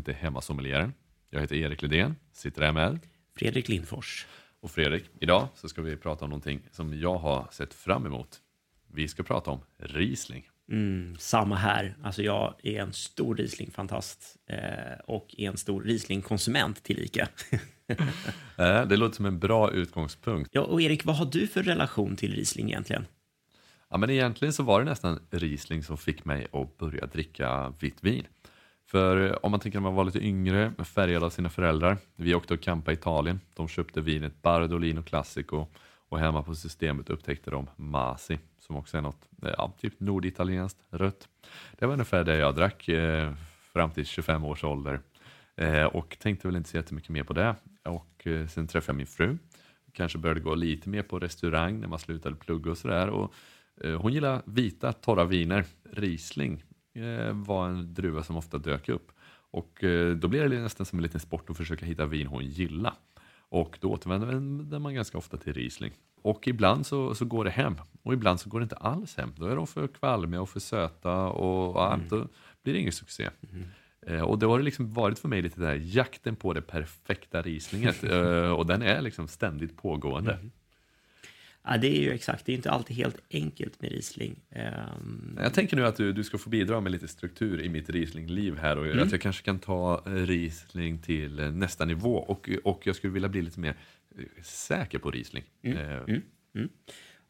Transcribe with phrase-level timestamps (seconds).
[0.00, 0.92] Välkommen till Hemmasommelieren.
[1.30, 2.98] Jag heter Erik Lidén, sitter här med
[3.36, 4.26] Fredrik Lindfors.
[4.60, 5.04] och Fredrik.
[5.20, 8.40] Idag så ska vi prata om någonting som jag har sett fram emot.
[8.92, 10.48] Vi ska prata om Riesling.
[10.70, 11.96] Mm, samma här.
[12.02, 17.28] Alltså jag är en stor Riesling-fantast eh, och är en stor Riesling-konsument tillika.
[18.58, 20.50] Eh, Det låter som en bra utgångspunkt.
[20.52, 23.06] ja, och Erik, vad har du för relation till Riesling egentligen?
[23.90, 28.04] Ja, men egentligen så var det nästan Riesling som fick mig att börja dricka vitt
[28.04, 28.26] vin.
[28.90, 31.96] För om man tänker när man var lite yngre, färgad av sina föräldrar.
[32.16, 33.40] Vi åkte och campade i Italien.
[33.54, 35.66] De köpte vinet Bardolino Classico
[36.08, 40.78] och hemma på systemet upptäckte de Masi som också är något eh, ja, typ norditalienskt
[40.90, 41.28] rött.
[41.78, 43.32] Det var ungefär det jag drack eh,
[43.72, 45.00] fram till 25 års ålder
[45.56, 47.54] eh, och tänkte väl inte så jättemycket mer på det.
[47.82, 49.38] Och eh, sen träffade jag min fru.
[49.92, 53.08] Kanske började gå lite mer på restaurang när man slutade plugga och sådär.
[53.08, 53.34] Och,
[53.84, 55.64] eh, hon gillar vita torra viner.
[55.92, 56.64] Riesling
[57.32, 59.12] var en druva som ofta dök upp.
[59.50, 62.44] Och eh, då blev det nästan som en liten sport att försöka hitta vin hon
[62.44, 62.94] gillar.
[63.48, 65.92] Och då återvänder man ganska ofta till Riesling.
[66.22, 69.32] Och ibland så, så går det hem och ibland så går det inte alls hem.
[69.36, 72.28] Då är de för kvalmiga och för söta och ja, då
[72.62, 73.30] blir det ingen succé.
[74.06, 77.42] Eh, och då har det liksom varit för mig lite där jakten på det perfekta
[77.42, 80.38] Rieslinget eh, och den är liksom ständigt pågående.
[81.64, 84.40] Ja, det är ju exakt, det är inte alltid helt enkelt med Riesling.
[84.50, 87.90] Ehm, Jag tänker nu att du, du ska få bidra med lite struktur i mitt
[87.90, 92.96] Riesling-liv här och att jag kanske kan ta Riesling till nästa nivå och, och jag
[92.96, 93.76] skulle vilja bli lite mer
[94.18, 95.44] eh, säker på Riesling.
[95.62, 95.74] Eh,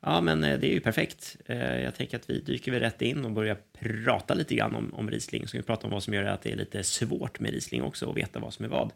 [0.03, 1.37] Ja, men eh, det är ju perfekt.
[1.47, 5.11] Jag tänker att vi dyker väl rätt in och börjar prata lite grann om, om
[5.11, 5.49] Riesling.
[5.49, 8.07] Så vi prata om vad som gör att det är lite svårt med Riesling också
[8.07, 8.93] och veta vad som är vad.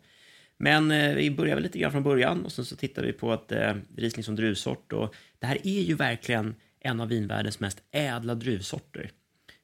[0.56, 3.32] Men eh, vi börjar väl lite grann från början och sen så tittar vi på
[3.32, 7.82] att eh, Riesling som druvsort och det här är ju verkligen en av vinvärldens mest
[7.90, 9.10] ädla druvsorter.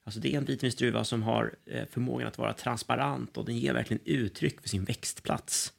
[0.05, 3.73] Alltså det är en vitvinsdruva som har eh, förmågan att vara transparent och den ger
[3.73, 5.73] verkligen uttryck för sin växtplats.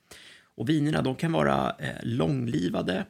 [0.56, 3.06] Och vinerna de kan vara eh, långlivade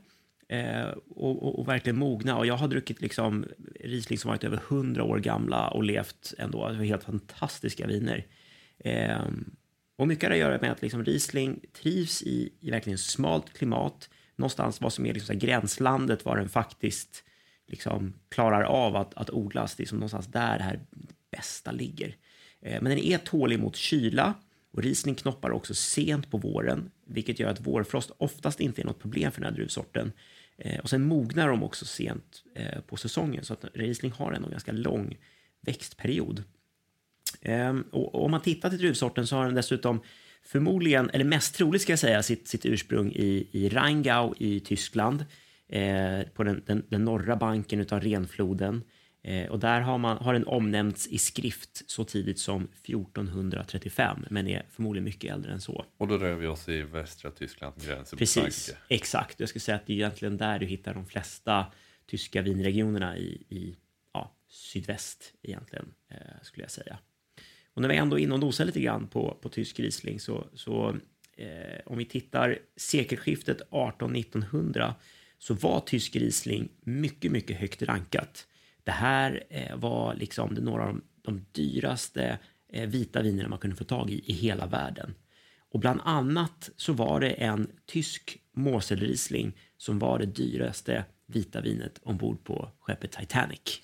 [0.47, 2.38] eh, och, och, och verkligen mogna.
[2.38, 3.45] Och jag har druckit liksom
[3.79, 6.69] Riesling som varit över 100 år gamla och levt ändå.
[6.69, 8.25] Det var helt fantastiska viner.
[8.79, 9.56] Ehm,
[10.01, 14.09] och mycket har att göra med att liksom Riesling trivs i, i verkligen smalt klimat.
[14.35, 17.23] Någonstans vad som är liksom så här gränslandet var den faktiskt
[17.67, 19.75] liksom klarar av att, att odlas.
[19.75, 20.79] Det är som någonstans där det här
[21.31, 22.16] bästa ligger.
[22.62, 24.34] Eh, men den är tålig mot kyla
[24.73, 29.00] och Riesling knoppar också sent på våren, vilket gör att vårfrost oftast inte är något
[29.00, 30.12] problem för den här druvsorten.
[30.57, 34.45] Eh, och sen mognar de också sent eh, på säsongen, så att Riesling har en
[34.51, 35.18] ganska lång
[35.62, 36.44] växtperiod.
[37.42, 40.02] Ehm, och, om man tittar till druvsorten så har den dessutom
[40.44, 45.25] förmodligen, eller mest troligt ska jag säga, sitt, sitt ursprung i, i Rheingau i Tyskland,
[45.69, 48.84] eh, på den, den, den norra banken utav Renfloden.
[49.24, 54.48] Eh, och där har, man, har den omnämnts i skrift så tidigt som 1435, men
[54.48, 55.86] är förmodligen mycket äldre än så.
[55.98, 58.78] Och då rör vi oss i västra Tyskland, gränsen mot Precis, Frankrike.
[58.88, 59.40] exakt.
[59.40, 61.66] Jag skulle säga att det är egentligen där du hittar de flesta
[62.06, 63.78] tyska vinregionerna i, i
[64.13, 67.00] ja, sydväst egentligen, eh, skulle jag säga.
[67.73, 70.47] Och när vi ändå är inne och nosar lite grann på, på tysk Riesling så,
[70.53, 70.95] så
[71.37, 74.93] eh, om vi tittar sekelskiftet 18-1900
[75.39, 78.47] så var tysk Riesling mycket, mycket högt rankat.
[78.83, 82.39] Det här eh, var liksom det, några av de, de dyraste
[82.73, 85.13] eh, vita vinerna man kunde få tag i i hela världen.
[85.71, 91.99] Och bland annat så var det en tysk Mosel-Riesling som var det dyraste vita vinet
[92.03, 93.81] ombord på skeppet Titanic.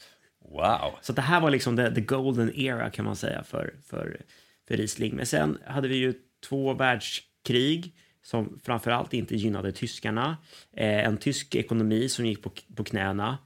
[0.47, 0.99] Wow!
[1.01, 4.21] Så det här var liksom the, the golden era kan man säga för, för,
[4.67, 5.15] för Riesling.
[5.15, 6.13] Men sen hade vi ju
[6.49, 10.37] två världskrig som framförallt inte gynnade tyskarna.
[10.73, 13.37] Eh, en tysk ekonomi som gick på, på knäna.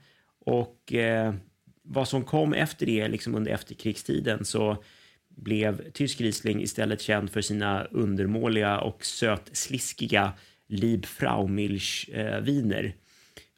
[0.44, 1.34] Och eh,
[1.82, 4.84] vad som kom efter det, liksom under efterkrigstiden, så
[5.28, 10.32] blev tysk Riesling istället känd för sina undermåliga och sötsliskiga
[10.68, 12.94] Liebfraumilch-viner.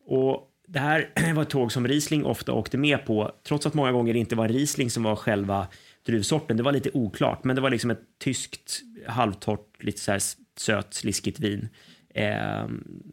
[0.07, 3.93] Och det här var ett tåg som Riesling ofta åkte med på, trots att många
[3.93, 5.69] gånger det inte var Riesling som var själva
[6.07, 6.57] druvsorten.
[6.57, 10.23] Det var lite oklart, men det var liksom ett tyskt halvtorrt, lite så här
[10.57, 11.69] sött, sliskigt vin.
[12.15, 12.67] Eh,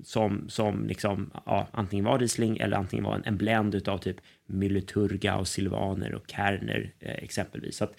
[0.04, 4.18] som, som liksom, ja, antingen var Riesling eller antingen var en, en blend av typ
[4.46, 7.78] Myllyturga och Silvaner och Kerner eh, exempelvis.
[7.78, 7.94] Så att,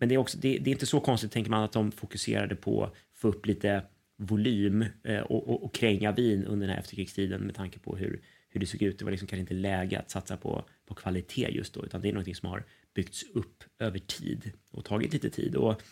[0.00, 2.54] men det är, också, det, det är inte så konstigt, tänker man, att de fokuserade
[2.54, 3.82] på att få upp lite
[4.16, 8.20] volym eh, och, och, och kränga vin under den här efterkrigstiden med tanke på hur,
[8.52, 8.98] hur det såg ut.
[8.98, 12.08] Det var liksom kanske inte läge att satsa på, på kvalitet just då, utan det
[12.08, 12.64] är någonting som har
[12.94, 15.56] byggts upp över tid och tagit lite tid.
[15.56, 15.82] Och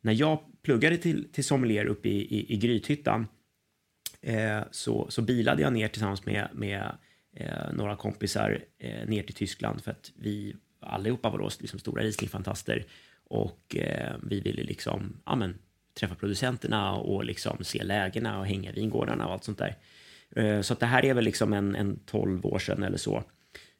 [0.00, 3.26] när jag pluggade till, till sommelier uppe i, i, i Grythyttan
[4.20, 6.96] eh, så, så bilade jag ner tillsammans med, med
[7.32, 12.02] eh, några kompisar eh, ner till Tyskland för att vi allihopa var då liksom stora
[12.02, 12.84] Riesling-fantaster.
[13.24, 15.58] Och eh, vi ville liksom, ja, men,
[15.94, 19.76] träffa producenterna och liksom se lägena och hänga i vingårdarna och allt sånt där.
[20.36, 23.24] Eh, så det här är väl liksom en, en 12 år sedan eller så.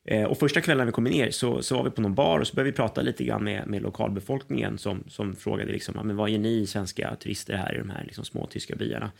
[0.09, 2.47] Eh, och första kvällen vi kom ner så, så var vi på någon bar och
[2.47, 6.31] så började vi prata lite grann med, med lokalbefolkningen som, som frågade liksom, men vad
[6.31, 9.11] gör ni svenska turister här i de här liksom små tyska byarna?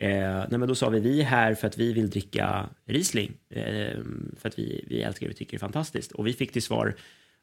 [0.00, 3.32] Eh, nej, men då sa vi, vi är här för att vi vill dricka Riesling.
[3.50, 3.98] Eh,
[4.40, 6.12] för att vi, vi älskar det, vi tycker det är fantastiskt.
[6.12, 6.94] Och vi fick till svar,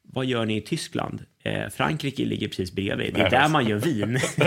[0.02, 1.26] vad gör ni i Tyskland?
[1.44, 3.14] Eh, Frankrike ligger precis bredvid.
[3.14, 4.16] Det är där man gör vin.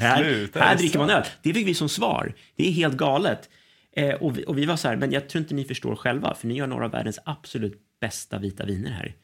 [0.00, 1.24] här, här dricker man öl.
[1.42, 2.34] Det fick vi som svar.
[2.56, 3.50] Det är helt galet.
[3.96, 6.34] Eh, och, vi, och, vi, var så här, men jag tror inte ni förstår själva,
[6.34, 9.14] för ni gör några av världens absolut bästa vita viner här.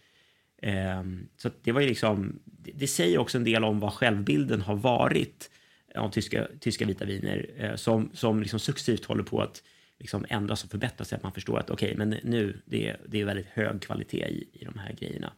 [0.63, 1.05] Eh,
[1.37, 4.77] så det var ju liksom, det, det, säger också en del om vad självbilden har
[4.77, 5.51] varit
[5.95, 9.63] av tyska, tyska vita viner eh, som, som liksom successivt håller på att
[9.99, 13.01] liksom ändras och förbättras så att man förstår att okej, okay, men nu det är
[13.09, 15.33] det är väldigt hög kvalitet i, i de här grejerna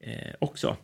[0.00, 0.76] eh, också.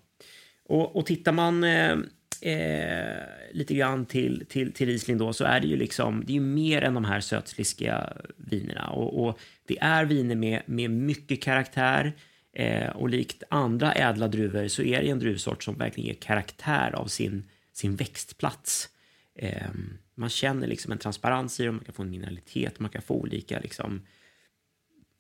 [0.64, 1.93] Och, och tittar man eh,
[2.40, 6.35] eh, lite grann till, till, till Riesling då så är det ju liksom, det är
[6.35, 11.43] ju mer än de här sötsliskiga vinerna och, och det är viner med, med mycket
[11.43, 12.12] karaktär
[12.52, 16.94] eh, och likt andra ädla druvor så är det en druvsort som verkligen ger karaktär
[16.94, 18.88] av sin, sin växtplats.
[19.35, 19.70] Eh,
[20.14, 23.14] man känner liksom en transparens i dem, man kan få en mineralitet, man kan få
[23.14, 24.06] olika liksom,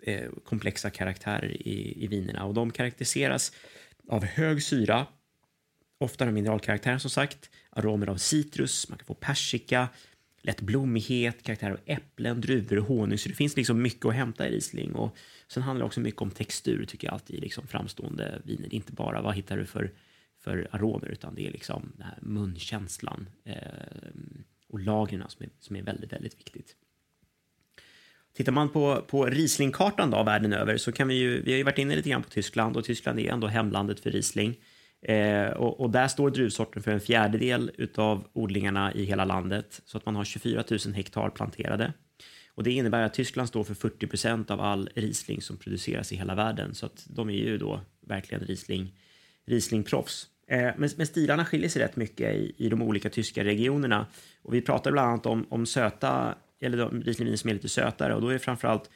[0.02, 3.52] eh, komplexa karaktärer i, i vinerna och de karaktäriseras
[4.08, 5.06] av hög syra,
[6.00, 9.88] ofta en mineralkaraktär som sagt, aromer av citrus, man kan få persika,
[10.42, 13.18] lätt blommighet, karaktär av äpplen, druvor och honung.
[13.18, 14.92] Så det finns liksom mycket att hämta i Riesling.
[14.94, 15.16] Och
[15.48, 18.68] sen handlar det också mycket om textur, tycker jag alltid, liksom framstående viner.
[18.68, 19.90] Det är inte bara vad hittar du för,
[20.38, 23.54] för aromer, utan det är liksom den här munkänslan eh,
[24.68, 26.76] och lagren som är, som är väldigt, väldigt viktigt.
[28.32, 31.64] Tittar man på, på Rieslingkartan då, världen över så kan vi ju, vi har ju
[31.64, 34.56] varit inne lite grann på Tyskland och Tyskland är ändå hemlandet för Riesling.
[35.02, 39.98] Eh, och, och, där står druvsorten för en fjärdedel av odlingarna i hela landet så
[39.98, 41.92] att man har 24 000 hektar planterade.
[42.54, 46.16] Och det innebär att Tyskland står för 40 procent av all Riesling som produceras i
[46.16, 48.94] hela världen så att de är ju då verkligen Riesling,
[49.46, 50.26] Riesling-proffs.
[50.48, 54.06] Eh, men, men stilarna skiljer sig rätt mycket i, i de olika tyska regionerna
[54.42, 58.14] och vi pratar bland annat om, om söta eller de Rieslingviner som är lite sötare
[58.14, 58.90] och då är det framförallt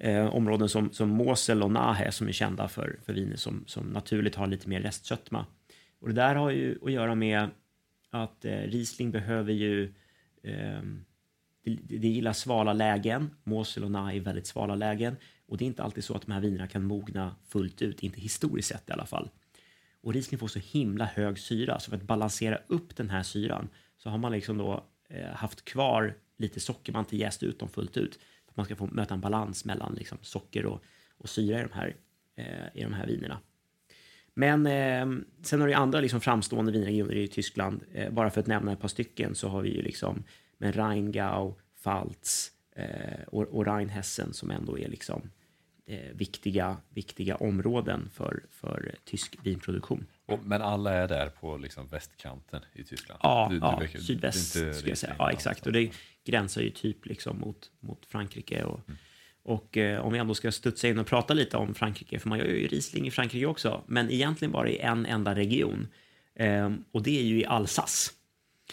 [0.00, 3.86] eh, områden som, som Mosel och Nahe som är kända för, för viner som, som
[3.86, 5.46] naturligt har lite mer restsötma.
[6.00, 7.48] Och det där har ju att göra med
[8.10, 9.84] att eh, Riesling behöver ju
[10.42, 10.82] eh,
[11.64, 13.30] det, det gillar svala lägen.
[13.44, 16.32] Mosel och Nahe är väldigt svala lägen och det är inte alltid så att de
[16.32, 19.28] här vinerna kan mogna fullt ut, inte historiskt sett i alla fall.
[20.00, 23.68] Och Riesling får så himla hög syra så för att balansera upp den här syran
[23.96, 27.58] så har man liksom då eh, haft kvar lite socker, man har inte jäst ut
[27.58, 28.18] dem fullt ut
[28.54, 30.82] man ska få möta en balans mellan liksom, socker och,
[31.18, 31.96] och syra i de här,
[32.36, 33.38] eh, i de här vinerna.
[34.34, 37.84] Men eh, sen har vi andra liksom, framstående vinregioner i Tyskland.
[37.92, 40.24] Eh, bara för att nämna ett par stycken så har vi ju liksom
[40.58, 45.30] med Rheingau, Pfalz eh, och, och Rheinhessen som ändå är liksom
[45.86, 50.06] eh, viktiga, viktiga områden för, för tysk vinproduktion.
[50.26, 53.20] Och, men alla är där på liksom västkanten i Tyskland?
[53.22, 55.16] Ja, du, ja du sydväst skulle jag säga.
[55.18, 55.66] Ja, exakt.
[55.66, 55.90] Och det
[56.24, 58.64] gränsar ju typ liksom mot, mot Frankrike.
[58.64, 58.98] Och, mm.
[59.42, 62.38] och eh, om vi ändå ska studsa in och prata lite om Frankrike, för man
[62.38, 65.88] gör ju Riesling i Frankrike också, men egentligen bara i en enda region.
[66.34, 68.12] Eh, och det är ju i Alsace.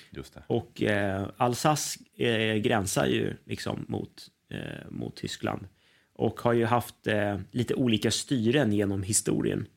[0.10, 0.44] Just det.
[0.48, 5.68] Och eh, Alsace eh, gränsar ju liksom mot, eh, mot Tyskland
[6.14, 9.68] och har ju haft eh, lite olika styren genom historien.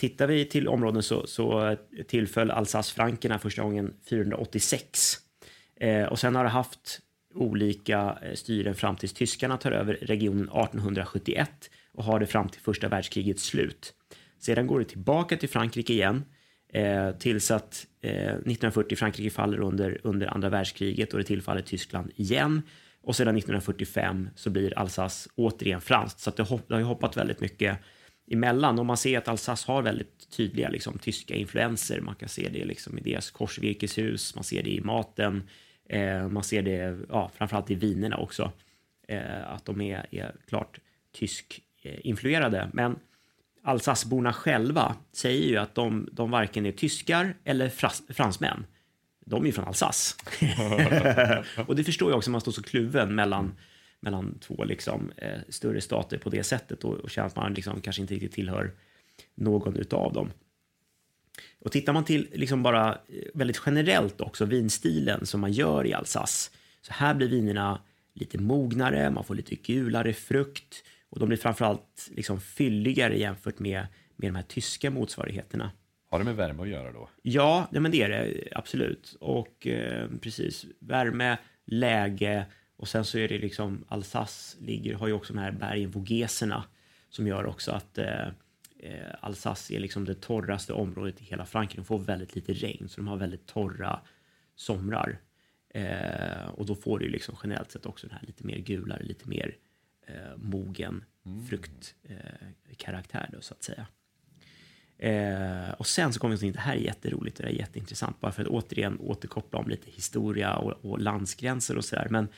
[0.00, 1.76] Tittar vi till områden så, så
[2.06, 5.16] tillföll Alsace-frankerna första gången 486
[5.80, 7.00] eh, och sen har det haft
[7.34, 11.50] olika eh, styren fram tills tyskarna tar över regionen 1871
[11.92, 13.94] och har det fram till första världskrigets slut.
[14.38, 16.24] Sedan går det tillbaka till Frankrike igen
[16.72, 22.10] eh, tills att eh, 1940 Frankrike faller under, under andra världskriget och det tillfaller Tyskland
[22.16, 22.62] igen
[23.02, 26.20] och sedan 1945 så blir Alsace återigen franskt.
[26.20, 27.78] Så det, har ju hoppat väldigt mycket
[28.30, 28.78] emellan.
[28.78, 32.00] Och man ser att Alsace har väldigt tydliga liksom, tyska influenser.
[32.00, 35.42] Man kan se det liksom, i deras korsvirkeshus, man ser det i maten,
[35.88, 38.52] eh, man ser det ja, framförallt i vinerna också.
[39.08, 40.78] Eh, att de är, är klart
[41.12, 42.66] tysk eh.
[42.72, 42.98] Men
[43.62, 48.64] Alsaceborna själva säger ju att de, de varken är tyskar eller frans, fransmän
[49.30, 50.14] de är ju från Alsace.
[51.66, 53.54] och det förstår jag också, man står så kluven mellan,
[54.00, 57.80] mellan två liksom, eh, större stater på det sättet och, och känner att man liksom
[57.80, 58.72] kanske inte riktigt tillhör
[59.34, 60.30] någon utav dem.
[61.60, 65.94] Och tittar man till liksom bara eh, väldigt generellt också vinstilen som man gör i
[65.94, 66.50] Alsace,
[66.82, 67.80] så här blir vinerna
[68.14, 73.86] lite mognare, man får lite gulare frukt och de blir framförallt liksom fylligare jämfört med,
[74.16, 75.70] med de här tyska motsvarigheterna.
[76.10, 77.08] Har det med värme att göra då?
[77.22, 79.16] Ja, ja men det är det absolut.
[79.20, 82.46] Och eh, precis, värme, läge
[82.80, 86.64] och sen så är det liksom Alsace ligger, har ju också de här bergen Vogeserna
[87.08, 88.26] som gör också att eh,
[88.78, 91.80] eh, Alsace är liksom det torraste området i hela Frankrike.
[91.80, 94.00] De får väldigt lite regn så de har väldigt torra
[94.56, 95.20] somrar.
[95.74, 99.28] Eh, och då får du liksom generellt sett också den här lite mer gulare, lite
[99.28, 99.56] mer
[100.06, 101.04] eh, mogen
[101.48, 103.86] fruktkaraktär då så att säga.
[104.98, 108.20] Eh, och sen så kommer vi in, det här är jätteroligt och det är jätteintressant,
[108.20, 112.06] bara för att återigen återkoppla om lite historia och, och landsgränser och sådär.
[112.10, 112.28] Men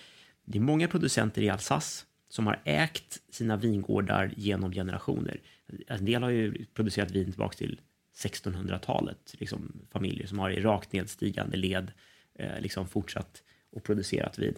[0.53, 5.41] det är många producenter i Alsace som har ägt sina vingårdar genom generationer.
[5.87, 7.81] En del har ju producerat vin tillbaka till
[8.17, 11.93] 1600-talet, liksom familjer som har i rakt nedstigande led
[12.39, 13.43] eh, liksom fortsatt
[13.73, 14.55] och producerat vin.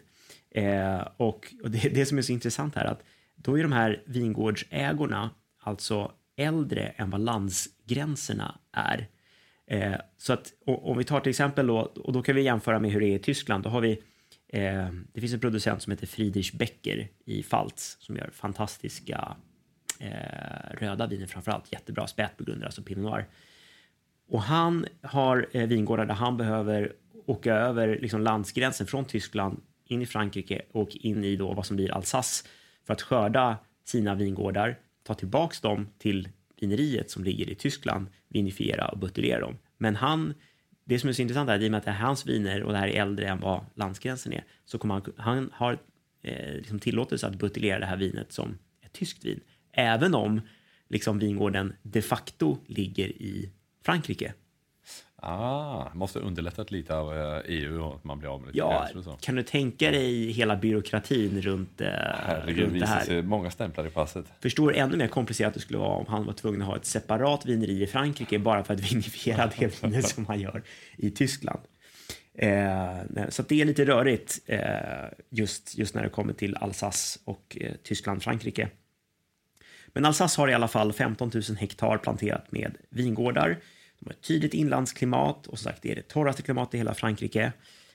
[0.51, 4.03] Eh, och, och det, det som är så intressant här att då är de här
[4.05, 9.09] vingårdsägorna alltså äldre än vad landsgränserna är.
[9.67, 12.91] Eh, så att om vi tar till exempel då, och då kan vi jämföra med
[12.91, 14.03] hur det är i Tyskland, då har vi
[14.55, 19.37] eh, det finns en producent som heter Friedrich Becker i Pfalz som gör fantastiska
[20.01, 23.27] eh, röda viner framförallt, jättebra spätburgunder, alltså Pinot Noir.
[24.29, 26.93] Och han har eh, vingårdar där han behöver
[27.27, 31.77] åka över liksom, landsgränsen från Tyskland in i Frankrike och in i då vad som
[31.77, 32.47] blir Alsace
[32.87, 36.29] för att skörda sina vingårdar, ta tillbaks dem till
[36.61, 39.59] vineriet som ligger i Tyskland, vinifiera och buteljera dem.
[39.79, 40.35] Men han,
[40.85, 42.63] det som är så intressant är att i och med att det är hans viner
[42.63, 45.79] och det här är äldre än vad landsgränsen är, så kommer han, han har
[46.23, 49.41] eh, liksom tillåtelse att buteljera det här vinet som ett tyskt vin,
[49.73, 50.41] även om
[50.89, 53.51] liksom vingården de facto ligger i
[53.85, 54.35] Frankrike.
[55.27, 58.99] Ah, måste underlättat lite av EU och att man blir av med lite Ja, gränser
[58.99, 59.11] och så.
[59.21, 61.89] kan du tänka dig hela byråkratin runt, eh,
[62.27, 63.23] Herregud, runt det här?
[63.23, 64.25] många stämplar i passet.
[64.41, 67.47] Förstår ännu mer komplicerat det skulle vara om han var tvungen att ha ett separat
[67.47, 70.63] vineri i Frankrike bara för att vinifiera det vinet som han gör
[70.97, 71.61] i Tyskland.
[72.35, 74.61] Eh, så det är lite rörigt eh,
[75.31, 78.69] just, just när det kommer till Alsace och eh, Tyskland, Frankrike.
[79.93, 83.57] Men Alsace har i alla fall 15 000 hektar planterat med vingårdar.
[84.05, 86.95] De har ett tydligt inlandsklimat och som sagt det är det torraste klimatet i hela
[86.95, 87.53] Frankrike.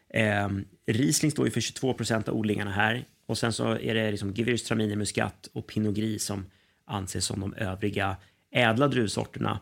[0.10, 0.50] Eh,
[0.86, 4.34] Riesling står ju för 22 procent av odlingarna här och sen så är det liksom
[4.34, 6.46] Gewürztraminer, Muscat och Pinot Gris som
[6.86, 8.18] anses som de övriga
[8.52, 9.60] ädla druvsorterna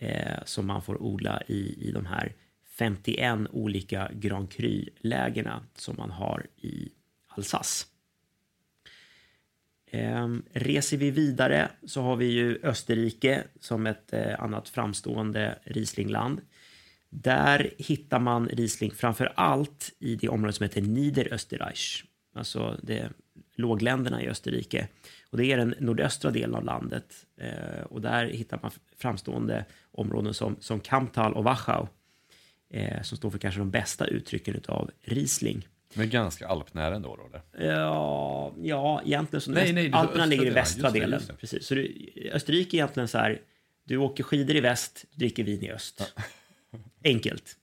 [0.00, 2.32] eh, som man får odla i, i de här
[2.78, 6.88] 51 olika Grand Cru-lägena som man har i
[7.28, 7.86] Alsace.
[9.90, 16.40] Eh, reser vi vidare så har vi ju Österrike som ett eh, annat framstående Rieslingland.
[17.08, 22.04] Där hittar man Riesling framför allt i det område som heter Niederösterreich,
[22.34, 23.10] alltså det,
[23.54, 24.88] lågländerna i Österrike.
[25.30, 30.34] Och det är den nordöstra delen av landet eh, och där hittar man framstående områden
[30.34, 31.86] som, som Kamptal och Wachau
[32.70, 35.68] eh, som står för kanske de bästa uttrycken av Riesling.
[35.94, 37.26] Men ganska alpnära ändå då?
[37.26, 37.70] Eller?
[37.72, 39.50] Ja, ja egentligen så.
[39.50, 41.10] Nej, näst- nej, Alperna ligger i delen, västra delen.
[41.12, 41.34] just det.
[41.34, 41.66] Precis.
[41.66, 41.94] Så du,
[42.32, 43.40] Österrike är egentligen så här,
[43.84, 46.14] du åker skidor i väst, du dricker vin i öst.
[47.04, 47.56] Enkelt.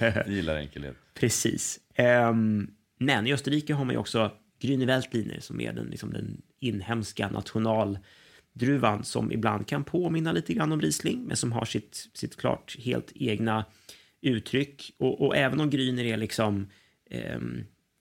[0.00, 0.96] Jag gillar enkelhet.
[1.14, 1.80] Precis.
[1.94, 6.42] Ehm, men i Österrike har man ju också Grüne Veltliner som är den, liksom den
[6.60, 12.36] inhemska nationaldruvan som ibland kan påminna lite grann om Riesling men som har sitt, sitt
[12.36, 13.64] klart helt egna
[14.20, 14.94] uttryck.
[14.98, 16.68] Och, och även om Grüner är liksom
[17.10, 17.38] eh,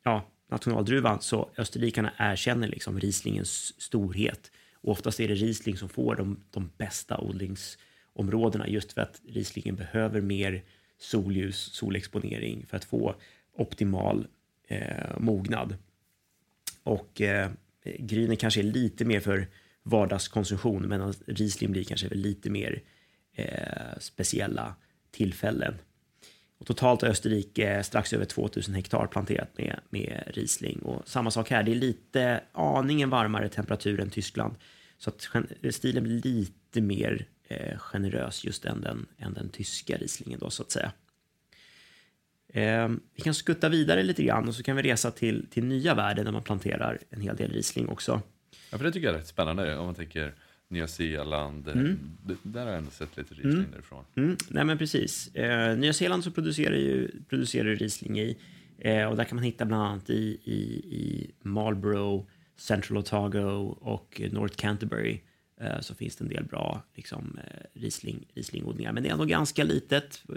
[0.03, 4.51] ja, nationaldruvan så österrikarna erkänner liksom Rieslingens storhet.
[4.73, 9.75] Och oftast är det Riesling som får de, de bästa odlingsområdena just för att Rieslingen
[9.75, 10.63] behöver mer
[10.99, 13.15] solljus, solexponering för att få
[13.53, 14.27] optimal
[14.67, 15.75] eh, mognad.
[16.83, 17.51] Och eh,
[17.83, 19.47] grynen kanske är lite mer för
[19.83, 22.81] vardagskonsumtion medan Riesling blir kanske lite mer
[23.33, 24.75] eh, speciella
[25.11, 25.73] tillfällen.
[26.57, 30.79] Och totalt har Österrike strax över 2000 hektar planterat med, med Riesling.
[30.79, 34.55] Och samma sak här, det är lite aningen varmare temperatur än Tyskland.
[34.97, 35.29] Så att
[35.73, 40.63] stilen blir lite mer eh, generös just än den, än den tyska Rieslingen då så
[40.63, 40.91] att säga.
[42.47, 45.95] Eh, vi kan skutta vidare lite grann och så kan vi resa till, till nya
[45.95, 48.21] världen där man planterar en hel del Riesling också.
[48.71, 50.33] Ja, för det tycker jag är rätt spännande om man tänker
[50.69, 51.65] Nya Zeeland.
[52.25, 54.03] Det, där har jag ändå sett lite Riesling därifrån.
[54.15, 55.35] Mm, nej men precis.
[55.35, 58.37] Eh, Nya Zeeland så producerar ju producerar Riesling i
[58.77, 60.57] eh, och där kan man hitta bland annat i, i,
[60.95, 62.25] i Marlborough,
[62.57, 65.21] Central Otago och North Canterbury
[65.61, 68.91] eh, så finns det en del bra liksom, eh, Riesling, Rieslingodlingar.
[68.91, 70.23] Men det är ändå ganska litet.
[70.29, 70.35] Eh,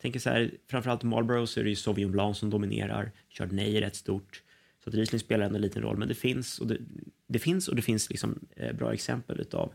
[0.00, 3.12] tänker så här, framförallt Marlborough så är det ju Sauvignon Blanc som dominerar.
[3.30, 4.42] Chardonnay är rätt stort.
[4.84, 5.96] Så att Riesling spelar ändå en liten roll.
[5.96, 6.78] Men det finns och det,
[7.26, 9.72] det finns och det finns liksom, eh, bra exempel utav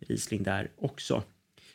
[0.00, 1.22] Riesling där också.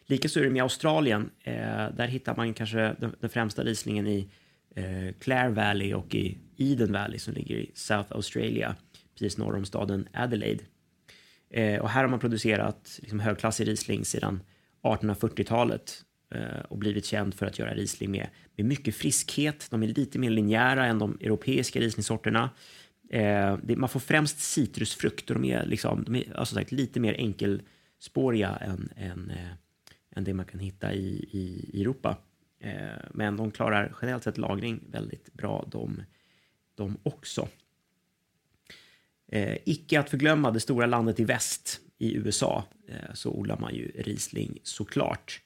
[0.05, 1.29] Likaså är det med Australien.
[1.43, 1.55] Eh,
[1.95, 4.29] där hittar man kanske den, den främsta Rieslingen i
[4.75, 8.75] eh, Clare Valley och i Eden Valley som ligger i South Australia,
[9.13, 10.63] precis norr om staden Adelaide.
[11.49, 14.39] Eh, och här har man producerat liksom, högklassig Riesling sedan
[14.81, 16.01] 1840-talet
[16.35, 19.67] Eh, och blivit känd för att göra Riesling med, med mycket friskhet.
[19.71, 22.49] De är lite mer linjära än de europeiska Riesling-sorterna.
[23.09, 26.99] Eh, det, man får främst citrusfrukt och de är, liksom, de är alltså sagt, lite
[26.99, 29.51] mer enkelspåriga än, än, eh,
[30.15, 32.17] än det man kan hitta i, i Europa.
[32.59, 32.73] Eh,
[33.11, 36.03] men de klarar generellt sett lagring väldigt bra de,
[36.75, 37.47] de också.
[39.27, 43.75] Eh, icke att förglömma det stora landet i väst i USA eh, så odlar man
[43.75, 45.41] ju Riesling såklart.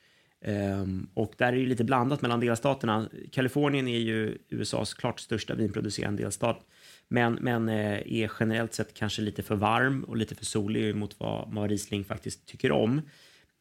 [0.46, 3.10] Um, och där är det lite blandat mellan delstaterna.
[3.32, 6.66] Kalifornien är ju USAs klart största vinproducerande delstat.
[7.08, 11.20] Men, men eh, är generellt sett kanske lite för varm och lite för solig mot
[11.20, 13.02] vad, vad Riesling faktiskt tycker om.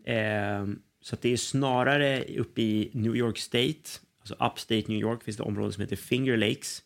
[0.06, 3.82] Um, så det är snarare uppe i New York State,
[4.20, 6.82] alltså Upstate New York, finns det områden som heter Finger Lakes.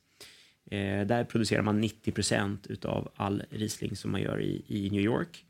[0.70, 5.02] Eh, där producerar man 90 procent av all Riesling som man gör i, i New
[5.02, 5.44] York.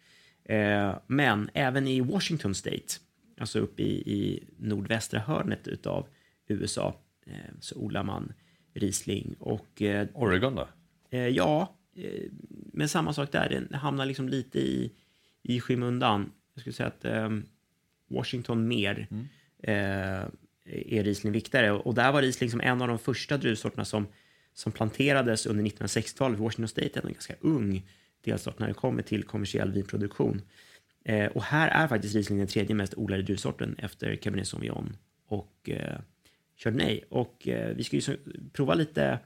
[0.44, 2.94] Eh, men även i Washington State,
[3.42, 6.06] alltså uppe i, i nordvästra hörnet av
[6.46, 8.32] USA, eh, så odlar man
[8.74, 9.34] Riesling.
[9.38, 10.68] Och, eh, Oregon då?
[11.10, 11.76] Eh, ja,
[12.72, 13.48] men samma sak där.
[13.48, 14.92] Den hamnar liksom lite i,
[15.42, 16.32] i skymundan.
[16.54, 17.44] Jag skulle säga att ehm,
[18.08, 19.28] Washington mer mm.
[20.82, 21.72] är Riesling viktigare.
[21.72, 24.06] Och där var Riesling som en av de första druvsorterna som,
[24.54, 26.38] som planterades under 1960-talet.
[26.38, 27.82] Washington State är en ganska ung
[28.24, 30.42] delstat när det kommer till kommersiell vinproduktion.
[31.04, 35.70] Eh, och här är faktiskt Riesling den tredje mest odlade druvsorten efter Cabernet Sauvignon och
[35.70, 35.98] eh,
[36.56, 37.00] Chardonnay.
[37.08, 38.14] Och eh, vi ska ju så,
[38.52, 39.18] prova lite,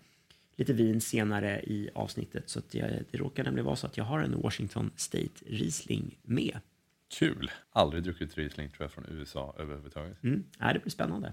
[0.56, 4.04] lite vin senare i avsnittet så att jag, det råkar nämligen vara så att jag
[4.04, 6.58] har en Washington State Riesling med.
[7.18, 7.50] Kul!
[7.70, 10.22] Aldrig druckit Riesling tror jag från USA överhuvudtaget.
[10.22, 10.44] Mm.
[10.58, 11.32] Ja, det blir spännande.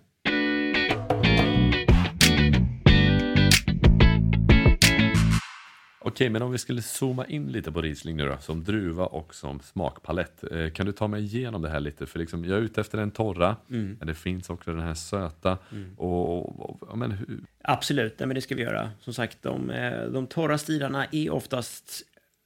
[6.13, 9.36] Okej, men om vi skulle zooma in lite på Riesling nu då, som druva och
[9.36, 10.43] som smakpalett.
[10.52, 12.06] Eh, kan du ta mig igenom det här lite?
[12.06, 13.95] För liksom, jag är ute efter den torra, mm.
[13.99, 15.58] men det finns också den här söta.
[15.71, 15.93] Mm.
[15.97, 17.39] Och, och, och, men hur?
[17.62, 18.91] Absolut, men det ska vi göra.
[18.99, 22.02] Som sagt, de, eh, de torra stilarna är oftast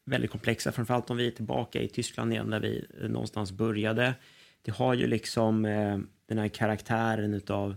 [0.06, 4.14] väldigt komplexa, framförallt om vi är tillbaka i Tyskland igen där vi någonstans började.
[4.62, 7.76] Det har ju liksom eh, den här karaktären utav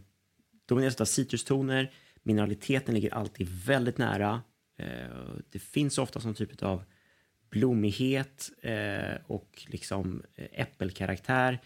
[0.66, 1.90] domineras av citrustoner,
[2.22, 4.40] mineraliteten ligger alltid väldigt nära.
[4.80, 6.82] Eh, det finns ofta som typ av
[7.50, 11.58] blommighet eh, och liksom eh, äppelkaraktär.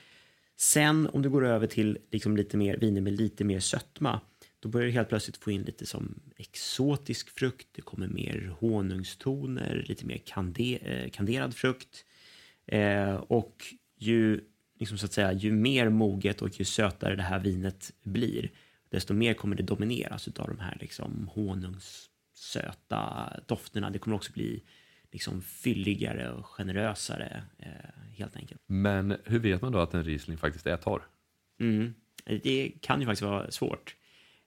[0.57, 4.21] Sen om du går över till liksom lite mer viner med lite mer sötma
[4.61, 7.69] då börjar du helt plötsligt få in lite som exotisk frukt.
[7.73, 12.05] Det kommer mer honungstoner, lite mer kande, kanderad frukt.
[13.27, 13.65] Och
[13.99, 14.41] ju,
[14.79, 18.51] liksom så att säga, ju mer moget och ju sötare det här vinet blir,
[18.89, 21.31] desto mer kommer det domineras alltså, av de här liksom
[22.35, 23.91] honungssöta dofterna.
[23.91, 24.63] Det kommer också bli
[25.13, 28.61] liksom fylligare och generösare eh, helt enkelt.
[28.67, 31.03] Men hur vet man då att en Riesling faktiskt är torr?
[31.61, 31.95] Mm.
[32.25, 33.97] Det kan ju faktiskt vara svårt.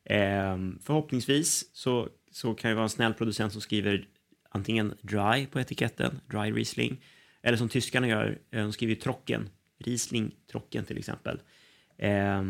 [0.03, 4.07] Eh, förhoppningsvis så, så kan det vara en snäll producent som skriver
[4.49, 7.03] antingen dry på etiketten, dry Riesling,
[7.41, 11.39] eller som tyskarna gör, eh, de skriver Trocken, Riesling Trocken till exempel.
[11.97, 12.43] Eh,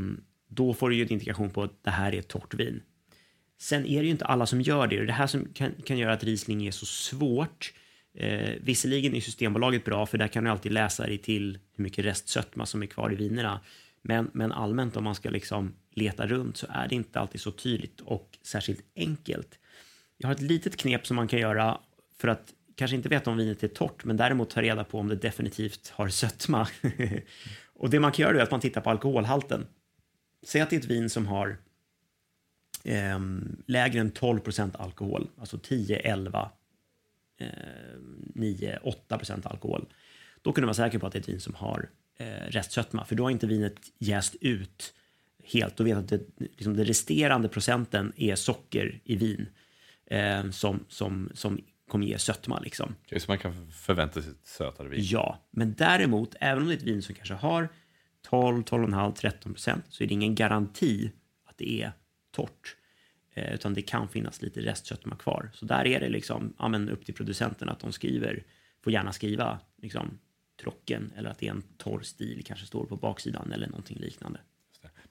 [0.47, 2.81] då får du ju en indikation på att det här är torrt vin.
[3.59, 5.97] Sen är det ju inte alla som gör det och det här som kan, kan
[5.97, 7.73] göra att Riesling är så svårt.
[8.13, 12.05] Eh, visserligen är Systembolaget bra för där kan du alltid läsa dig till hur mycket
[12.05, 13.59] restsötma som är kvar i vinerna.
[14.01, 17.51] Men, men allmänt om man ska liksom leta runt så är det inte alltid så
[17.51, 19.59] tydligt och särskilt enkelt.
[20.17, 21.77] Jag har ett litet knep som man kan göra
[22.17, 25.07] för att kanske inte veta om vinet är torrt, men däremot ta reda på om
[25.07, 26.67] det definitivt har sötma.
[27.73, 29.67] och det man kan göra är att man tittar på alkoholhalten.
[30.45, 31.57] Säg att det är ett vin som har
[32.87, 33.19] eh,
[33.65, 36.51] lägre än 12 procent alkohol, alltså 10, 11,
[37.39, 37.47] eh,
[38.35, 39.85] 9, 8 procent alkohol.
[40.41, 43.05] Då kan du vara säker på att det är ett vin som har eh, restsötma,
[43.05, 44.93] för då har inte vinet jäst ut
[45.43, 45.77] helt.
[45.77, 49.49] Då vet att det, liksom det resterande procenten är socker i vin
[50.05, 52.59] eh, som, som, som kommer ge sötma.
[52.59, 52.95] Liksom.
[53.17, 54.99] Så man kan förvänta sig ett sötare vin?
[55.03, 57.69] Ja, men däremot, även om det är ett vin som kanske har
[58.29, 61.11] 12, 12,5, 13 procent så är det ingen garanti
[61.45, 61.91] att det är
[62.37, 62.75] torrt.
[63.33, 65.49] Eh, utan det kan finnas lite restsötma kvar.
[65.53, 68.43] Så där är det liksom, ja, men upp till producenten att de skriver,
[68.83, 70.19] får gärna skriva liksom,
[70.61, 74.39] trocken eller att det är en torr stil kanske står på baksidan eller någonting liknande.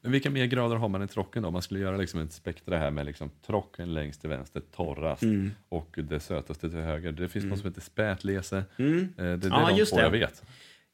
[0.00, 1.46] Men vilka mer grader har man i trocken då?
[1.46, 5.22] Om man skulle göra liksom ett spektra här med liksom trocken längst till vänster, torrast
[5.22, 5.50] mm.
[5.68, 7.12] och det sötaste till höger.
[7.12, 7.48] Det finns mm.
[7.48, 8.64] något som heter spätlese.
[8.76, 9.00] Mm.
[9.00, 10.42] Eh, det, det är ja, de två jag vet.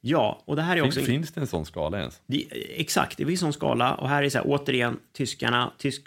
[0.01, 1.01] Ja, och det här är också...
[1.01, 2.23] Finns det en sån skala ens?
[2.27, 2.47] Det,
[2.81, 3.95] exakt, det finns en sån skala.
[3.95, 6.03] Och här är så här, återigen, tyskarna, tysk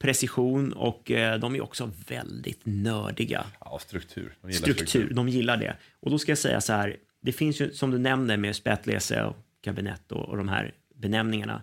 [0.00, 3.46] precision och eh, de är också väldigt nördiga.
[3.60, 4.36] Ja, struktur.
[4.42, 5.76] De struktur, struktur, de gillar det.
[6.00, 9.22] Och då ska jag säga så här, det finns ju som du nämnde med spätlese
[9.22, 11.62] och kabinett och, och de här benämningarna.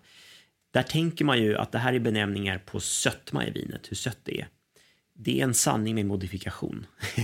[0.72, 4.20] Där tänker man ju att det här är benämningar på sötma i vinet, hur sött
[4.24, 4.48] det är.
[5.14, 6.86] Det är en sanning med modifikation.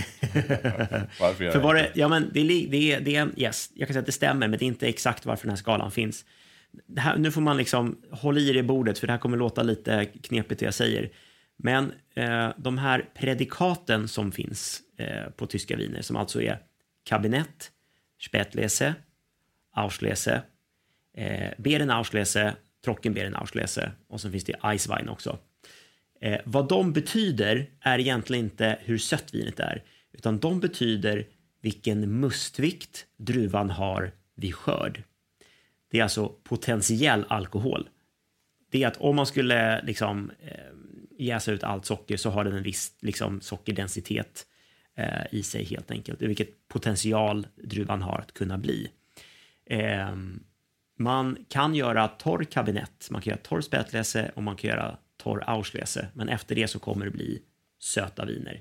[1.20, 3.94] varför För var det, ja, men det, är, det, är, det är, yes, jag kan
[3.94, 6.24] säga att det stämmer, men det är inte exakt varför den här skalan finns.
[6.96, 10.04] Här, nu får man liksom hålla i det bordet, för det här kommer låta lite
[10.04, 11.10] knepigt det jag säger.
[11.56, 16.58] Men eh, de här predikaten som finns eh, på tyska viner, som alltså är
[17.04, 17.70] kabinett,
[18.20, 18.94] Spätlese,
[19.72, 20.42] Auslese,
[21.16, 25.38] eh, Beerenauslese, Trockenbeerenauslese och sen finns det Eiswein också.
[26.20, 29.82] Eh, vad de betyder är egentligen inte hur sött vinet är,
[30.12, 31.26] utan de betyder
[31.62, 35.02] vilken mustvikt druvan har vid skörd.
[35.94, 37.88] Det är alltså potentiell alkohol.
[38.70, 40.74] Det är att om man skulle liksom eh,
[41.18, 44.46] jäsa ut allt socker så har den en viss liksom, sockerdensitet
[44.96, 46.22] eh, i sig helt enkelt.
[46.22, 48.90] Vilket potential druvan har att kunna bli.
[49.66, 50.16] Eh,
[50.98, 55.44] man kan göra torr kabinett, man kan göra torr spätlese och man kan göra torr
[55.46, 56.08] Auslese.
[56.14, 57.42] Men efter det så kommer det bli
[57.78, 58.60] söta viner.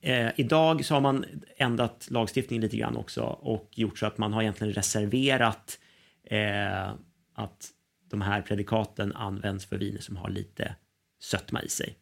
[0.00, 1.24] Eh, idag så har man
[1.56, 5.78] ändrat lagstiftningen lite grann också och gjort så att man har egentligen reserverat
[6.26, 6.92] eh,
[7.34, 7.70] att
[8.10, 10.74] de här predikaten används för viner som har lite
[11.20, 11.96] sötma i sig.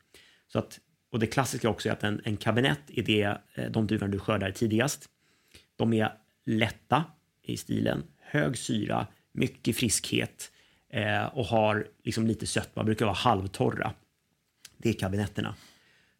[0.48, 3.86] Så att, och det klassiska också är att en, en kabinett är det, eh, de
[3.86, 5.08] duvorna du skördar tidigast.
[5.76, 6.12] De är
[6.46, 7.04] lätta
[7.42, 10.52] i stilen, hög syra, mycket friskhet
[10.90, 13.92] eh, och har liksom lite sötma, brukar vara halvtorra.
[14.76, 15.54] Det är kabinetterna.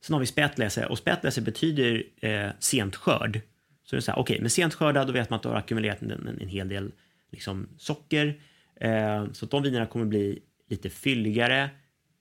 [0.00, 3.40] Sen har vi spätläse och spätläse betyder eh, sent skörd.
[3.84, 5.48] Så det är så här, okej, okay, med sent skörda då vet man att du
[5.48, 6.92] har ackumulerat en, en, en hel del
[7.35, 8.40] liksom, socker.
[8.81, 11.70] Eh, så att de vinerna kommer bli lite fylligare,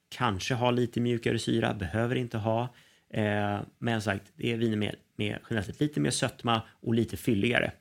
[0.09, 2.75] kanske ha lite mjukare syra, behöver inte ha.
[3.09, 7.17] Eh, men sagt, det är viner med, med generellt sett lite mer sötma och lite
[7.17, 7.71] fylligare.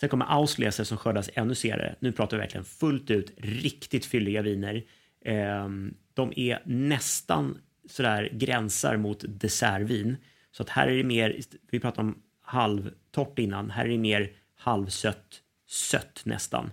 [0.00, 1.96] Sen kommer Auslese som skördas ännu senare.
[2.00, 4.84] Nu pratar vi verkligen fullt ut riktigt fylliga viner.
[5.24, 5.68] Eh,
[6.14, 10.16] de är nästan sådär gränsar mot dessertvin.
[10.52, 14.32] Så att här är det mer, vi pratade om halvtorrt innan, här är det mer
[14.56, 15.41] halvsött,
[15.72, 16.70] sött nästan.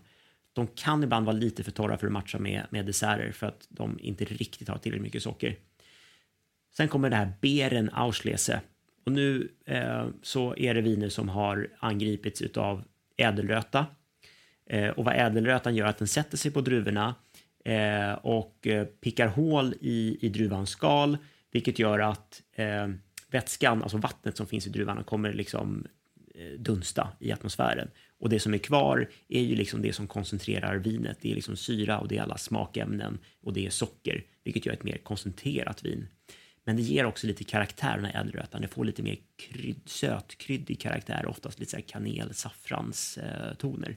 [0.54, 3.68] De kan ibland vara lite för torra för att matcha med, med desserter för att
[3.70, 5.56] de inte riktigt har tillräckligt mycket socker.
[6.78, 8.62] Sen kommer det här Beren Auslese.
[9.06, 12.84] Och nu eh, så är det viner som har angripits av
[13.18, 13.86] ädelröta.
[14.66, 17.16] Eh, och vad ädelrötan gör är att den sätter sig på druvorna
[17.66, 21.18] eh, och eh, pickar hål i, i druvans skal,
[21.52, 22.88] vilket gör att eh,
[23.32, 25.88] vätskan, alltså vattnet som finns i druvan, kommer liksom
[26.36, 27.92] eh, dunsta i atmosfären.
[28.20, 31.18] Och det som är kvar är ju liksom det som koncentrerar vinet.
[31.22, 34.74] Det är liksom syra och det är alla smakämnen och det är socker, vilket gör
[34.74, 36.08] ett mer koncentrerat vin.
[36.64, 38.62] Men det ger också lite karaktär den här ädelrötan.
[38.62, 43.90] Det får lite mer krydd, sötkryddig karaktär, oftast lite så kanel, saffranstoner.
[43.90, 43.96] Eh,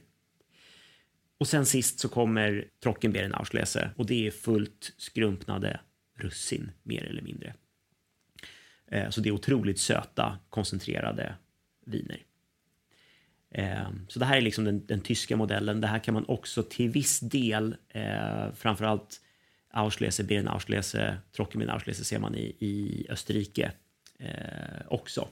[1.37, 5.79] och sen sist så kommer Trockenbeeren Auslese och det är fullt skrumpnade
[6.17, 7.53] russin mer eller mindre.
[8.87, 11.35] Eh, så det är otroligt söta, koncentrerade
[11.85, 12.23] viner.
[13.53, 15.81] Eh, så det här är liksom den, den, tyska modellen.
[15.81, 19.21] Det här kan man också till viss del, eh, framförallt
[19.73, 23.71] Auslese, Beeren Auslese, Trockenbeeren Auslese ser man i, i Österrike
[24.19, 24.27] eh,
[24.87, 25.27] också.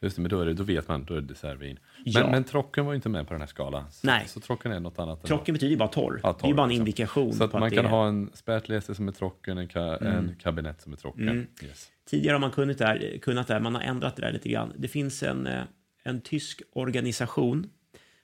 [0.00, 1.78] Just det, men då, är det, då vet man, då är det dessertvin.
[2.04, 2.30] Ja.
[2.30, 3.90] men trocken var ju inte med på den här skalan.
[3.90, 4.24] Så, Nej.
[4.26, 5.24] Så trocken är något annat.
[5.24, 6.20] Trocken betyder ju bara torr.
[6.22, 6.80] Ja, torr det är bara en liksom.
[6.80, 7.32] indikation.
[7.32, 7.90] Så att man att kan det...
[7.90, 10.12] ha en spätlese som är trocken, en, ka mm.
[10.12, 11.28] en kabinett som är trocken.
[11.28, 11.46] Mm.
[11.62, 11.88] Yes.
[12.06, 14.48] Tidigare har man kunnat det, här, kunnat det här, man har ändrat det där lite
[14.48, 14.72] grann.
[14.76, 15.62] Det finns en, eh,
[16.04, 17.70] en tysk organisation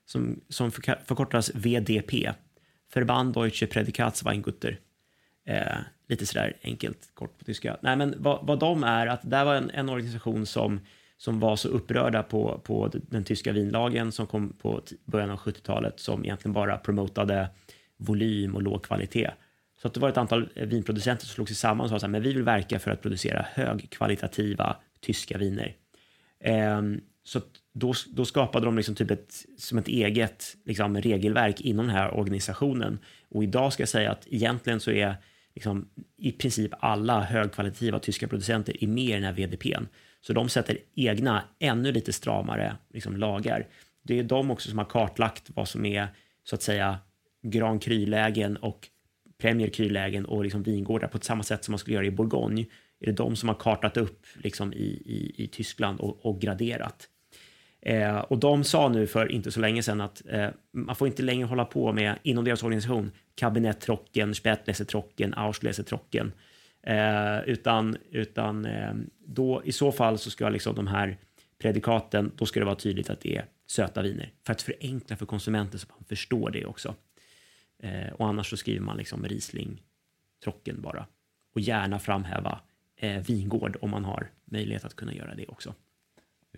[0.07, 2.33] som, som förkortas VDP,
[2.95, 4.79] Verband Deutsche Prädikatsweingutter.
[5.47, 7.77] Eh, lite sådär enkelt, kort på tyska.
[7.83, 10.81] Nej, men vad, vad de är, att det var en, en organisation som
[11.21, 16.01] som var så upprörda på, på den tyska vinlagen som kom på början av 70-talet
[16.01, 17.49] som egentligen bara promotade
[17.97, 19.31] volym och låg kvalitet.
[19.83, 22.15] Så att det var ett antal eh, vinproducenter som slog sig samman och sa att
[22.15, 25.77] vi vill verka för att producera högkvalitativa tyska viner.
[26.41, 27.41] Ehm, så
[27.73, 32.15] då, då, skapade de liksom typ ett, som ett eget liksom, regelverk inom den här
[32.15, 32.99] organisationen.
[33.29, 35.17] Och idag ska jag säga att egentligen så är
[35.55, 39.85] liksom, i princip alla högkvalitativa tyska producenter är med i den här VDPn.
[40.21, 43.67] Så de sätter egna, ännu lite stramare liksom, lagar.
[44.03, 46.09] Det är de också som har kartlagt vad som är
[46.45, 46.99] så att säga
[47.43, 48.89] Grand Cru-lägen och
[49.39, 52.67] Premier Cru-lägen och liksom vingårdar på samma sätt som man skulle göra i Bourgogne.
[53.01, 57.09] Är det de som har kartat upp liksom, i, i, i Tyskland och, och graderat.
[57.83, 61.23] Eh, och de sa nu för inte så länge sedan att eh, man får inte
[61.23, 66.33] längre hålla på med, inom deras organisation, kabinettrocken, spätlesetrocken, auschläsetrocken.
[66.83, 68.95] Eh, utan utan eh,
[69.27, 71.17] då, i så fall så ska liksom de här
[71.59, 74.33] predikaten, då ska det vara tydligt att det är söta viner.
[74.47, 76.95] För att förenkla för konsumenten så att man förstår det också.
[77.83, 79.83] Eh, och annars så skriver man liksom Riesling
[80.45, 81.07] trocken bara.
[81.55, 82.61] Och gärna framhäva
[83.01, 85.75] eh, vingård om man har möjlighet att kunna göra det också.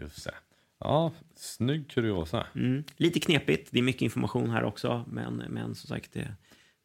[0.00, 0.35] Just det.
[0.81, 2.46] Ja, snygg kuriosa.
[2.55, 2.85] Mm.
[2.96, 6.35] Lite knepigt, det är mycket information här också, men, men som sagt det...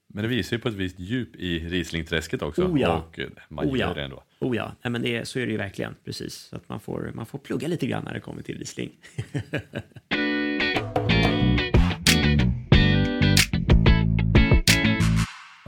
[0.09, 2.63] Men det visar ju på ett visst djup i Rieslingträsket också.
[2.63, 2.97] Oh ja.
[2.97, 3.87] Och eh, man Oh ja.
[3.87, 4.23] gör det ändå.
[4.39, 5.95] Oh ja, Nej, men det, så är det ju verkligen.
[6.05, 6.33] Precis.
[6.33, 8.91] Så att man får, man får plugga lite grann när det kommer till Riesling.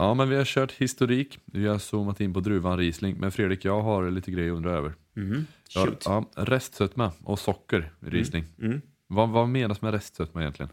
[0.00, 1.38] Ja, men vi har kört historik.
[1.44, 3.16] Vi har zoomat in på druvan Riesling.
[3.16, 4.94] Men Fredrik, jag har lite grejer att undra över.
[5.16, 5.46] Mm.
[5.74, 6.02] Ja, Shoot.
[6.04, 8.44] ja, restsötma och socker i Riesling.
[8.58, 8.80] Mm.
[9.06, 10.70] Vad, vad menas med restsötma egentligen?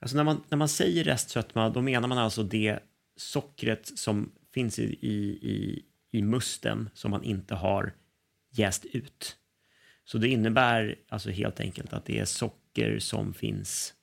[0.00, 2.78] Alltså när, man, när man säger restsötma, då menar man alltså det
[3.16, 7.92] sockret som finns i, i, i, i musten som man inte har
[8.50, 9.36] jäst ut.
[10.04, 13.94] Så det innebär alltså helt enkelt att det är socker som finns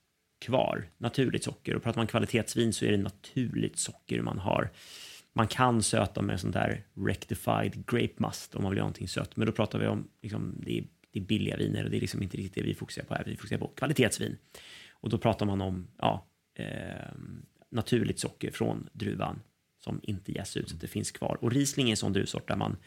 [0.46, 1.76] kvar, naturligt socker.
[1.76, 4.72] Och pratar man kvalitetsvin så är det naturligt socker man har.
[5.34, 9.36] Man kan söta med sånt där rectified grape must om man vill ha någonting sött,
[9.36, 12.02] men då pratar vi om liksom, det, är, det är billiga viner och det är
[12.02, 13.24] liksom inte riktigt det vi fokuserar på här.
[13.26, 14.38] Vi fokuserar på kvalitetsvin.
[14.92, 17.14] Och då pratar man om ja, eh,
[17.70, 19.40] naturligt socker från druvan
[19.84, 21.38] som inte jäser ut så att det finns kvar.
[21.42, 22.78] Och Riesling är en sån druvsort där man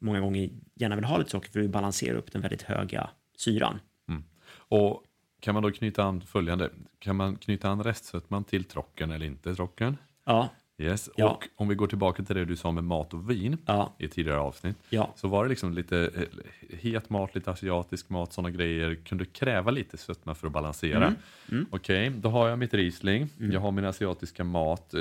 [0.00, 3.80] många gånger gärna vill ha lite socker för att balansera upp den väldigt höga syran.
[4.08, 4.24] Mm.
[4.52, 5.04] Och
[5.42, 6.70] kan man då knyta an följande?
[6.98, 9.96] Kan man knyta an restsötman till trocken eller inte trocken?
[10.24, 10.48] Ja,
[10.82, 11.10] Yes.
[11.16, 11.30] Ja.
[11.30, 14.08] Och om vi går tillbaka till det du sa med mat och vin ja, i
[14.08, 14.76] tidigare avsnitt.
[14.90, 15.12] ja.
[15.16, 19.70] Så var det liksom lite eh, het mat, lite asiatisk mat, sådana grejer kunde kräva
[19.70, 21.06] lite sötma för att balansera.
[21.06, 21.14] Mm,
[21.50, 21.66] mm.
[21.70, 24.94] Okej, då har jag mitt Riesling, jag har min asiatiska mat.
[24.94, 25.00] eh,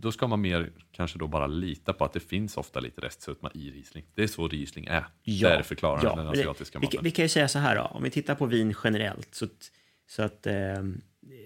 [0.00, 3.50] Då ska man mer kanske då bara lita på att det finns ofta lite restsötma
[3.54, 4.04] i Riesling.
[4.14, 5.04] Det är så Riesling är.
[5.22, 6.14] Ja, Där förklarar ja.
[6.16, 7.00] den asiatiska Vi, maten.
[7.04, 9.70] vi kan ju säga så här då, om vi tittar på vin generellt så, att-
[10.10, 10.54] så att eh,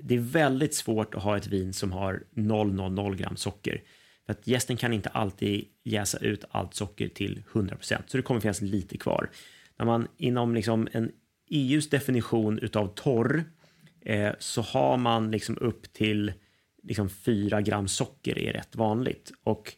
[0.03, 3.83] det är väldigt svårt att ha ett vin som har 0,00 gram socker.
[4.27, 8.41] För att gästen kan inte alltid jäsa ut allt socker till 100%, så det kommer
[8.41, 9.31] finnas lite kvar.
[9.79, 11.13] När man inom liksom en
[11.51, 13.45] EUs definition utav torr
[14.01, 16.33] eh, så har man liksom upp till
[16.83, 19.33] liksom 4 gram socker är rätt vanligt.
[19.45, 19.75] Och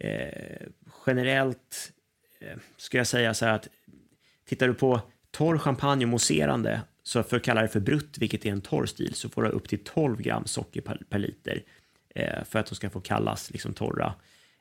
[0.00, 0.66] eh,
[1.06, 1.92] generellt
[2.40, 3.68] eh, skulle jag säga så här att
[4.48, 8.46] tittar du på torr champagne och mousserande, så för att kalla det för brutt, vilket
[8.46, 11.62] är en torr stil, så får du upp till 12 gram socker per, per liter
[12.14, 14.14] eh, för att de ska få kallas liksom torra.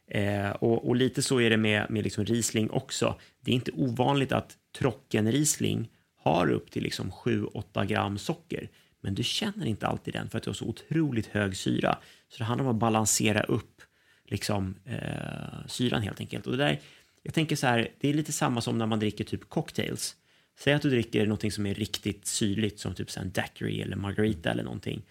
[0.08, 3.20] Eh, och, och lite så är det med, med liksom Riesling också.
[3.40, 5.92] Det är inte ovanligt att trocken Riesling
[6.24, 8.70] har upp till liksom 7-8 gram socker.
[9.02, 11.98] Men du känner inte alltid den för att du har så otroligt hög syra.
[12.30, 13.82] Så det handlar om att balansera upp
[14.26, 16.46] liksom, eh, syran helt enkelt.
[16.46, 16.80] Och det där,
[17.24, 20.16] jag tänker så här, det är lite samma som när man dricker typ cocktails.
[20.58, 24.52] Säg att du dricker något som är riktigt syrligt som typ en daiquiri eller margarita
[24.52, 25.02] eller någonting.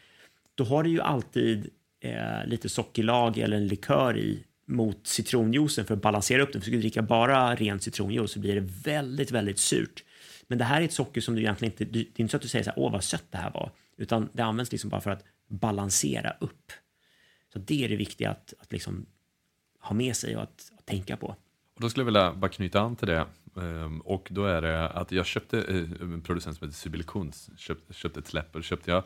[0.55, 5.95] Då har du ju alltid eh, lite sockerlag eller en likör i mot citronjuicen för
[5.95, 6.63] att balansera upp den.
[6.63, 10.05] För ska du dricka bara ren citronjuice så blir det väldigt, väldigt surt.
[10.47, 12.37] Men det här är ett socker som du egentligen inte, du- det är inte så
[12.37, 14.91] att du säger så här, åh vad sött det här var, utan det används liksom
[14.91, 16.73] bara för att balansera upp.
[17.53, 19.07] Så det är det viktiga att, att liksom
[19.81, 21.27] ha med sig och att, att tänka på.
[21.75, 23.27] Och då skulle jag vilja bara knyta an till det.
[23.57, 27.93] Ehm, Och då är det att jag köpte eh, en producent som heter Sibylikunds, köpte,
[27.95, 29.03] köpte ett släpp och då köpte jag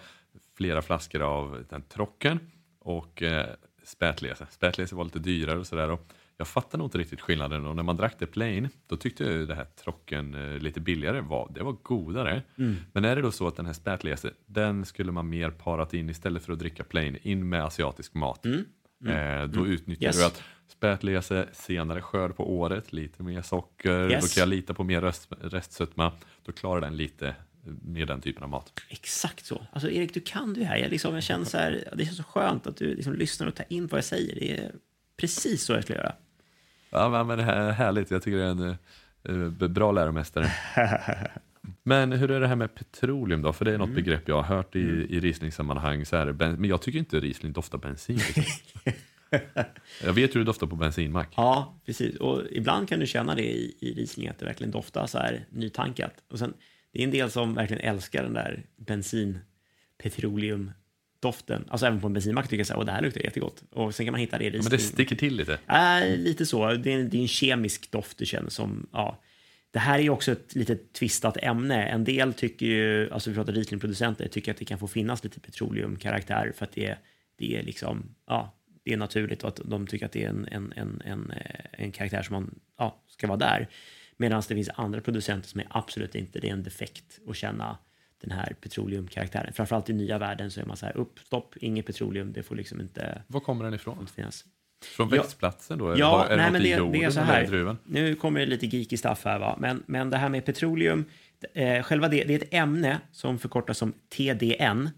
[0.57, 2.39] flera flaskor av den trocken
[2.79, 3.47] och eh,
[3.85, 4.47] spätlese.
[4.51, 5.99] Spätlese var lite dyrare och sådär.
[6.37, 9.49] Jag fattade nog inte riktigt skillnaden och när man drack det plain då tyckte jag
[9.49, 12.43] det här trocken eh, lite billigare var, det var godare.
[12.93, 16.09] Men är det då så att den här spätlese, den skulle man mer parat in
[16.11, 18.47] istället för att dricka plain, in med asiatisk mat.
[18.47, 20.19] Eh, då utnyttjar Yes.
[20.19, 24.23] du att spätlese, senare skörd på året, lite mer socker, Yes.
[24.25, 26.13] då kan jag lita på mer rest, restsötma,
[26.45, 27.35] då klarar den lite
[27.83, 28.73] med den typen av mat.
[28.89, 29.67] Exakt så.
[29.73, 30.77] Alltså Erik, du kan det här.
[30.77, 33.55] Jag, liksom, jag känner så här, det känns så skönt att du liksom lyssnar och
[33.55, 34.35] tar in vad jag säger.
[34.35, 34.73] Det är
[35.17, 36.13] precis så jag ska göra.
[36.91, 38.77] Ja, men- det här är härligt, jag tycker det är
[39.23, 40.53] en b- bra läromästare.
[41.83, 43.53] Men hur är det här med petroleum då?
[43.53, 46.07] För det är något begrepp jag har hört i, i Riesling-sammanhang.
[46.07, 48.17] Så här, ben, men jag tycker inte Riesling doftar bensin.
[48.17, 48.43] Liksom.
[50.05, 51.33] jag vet hur det doftar på bensinmack.
[51.37, 52.17] Ja, precis.
[52.17, 55.47] Och ibland kan du känna det i, i Riesling, att det verkligen doftar så här
[55.51, 56.13] nytankat.
[56.31, 56.55] Och sen,
[56.93, 59.39] det är en del som verkligen älskar den där bensin,
[60.03, 60.71] petroleum
[61.21, 61.65] doften.
[61.69, 63.63] Alltså även på en bensinmack tycker jag så här, "Åh, det här luktar jättegott.
[63.71, 64.65] Och sen kan man hitta det i Riesling.
[64.71, 65.59] Men det sticker till lite.
[65.69, 66.73] Äh, lite så.
[66.73, 69.23] Det är, en, det är en kemisk doft du känner som, ja.
[69.71, 71.87] det här är ju också ett lite tvistat ämne.
[71.87, 75.41] En del tycker ju, alltså vi pratar Riesling-producenter, tycker att det kan få finnas lite
[75.41, 76.99] petroleumkaraktär för att det,
[77.39, 78.58] det är liksom, ja,
[78.89, 81.65] det är naturligt och att de tycker att det är en, en, en, en, eh,
[81.73, 83.69] en karaktär som man, ja, ska vara där.
[84.17, 87.79] Medan det finns andra producenter som är absolut inte, det är en defekt att känna
[88.21, 89.53] den här petroleumkaraktären.
[89.53, 92.57] Framförallt i nya världen så är man så här, upp, stopp, inget petroleum, det får
[92.57, 93.23] liksom inte...
[93.27, 94.01] Var kommer den ifrån?
[94.01, 94.45] Inte finnas.
[94.85, 95.99] Från växtplatsen då?
[95.99, 97.77] Ja, är det nej, men det, jorden, det är så här.
[97.85, 99.57] Nu kommer det lite geeky stuff här, va?
[99.59, 101.05] Men, men det här med petroleum,
[101.55, 104.91] eh, själva det, det är ett ämne som förkortas som TDN,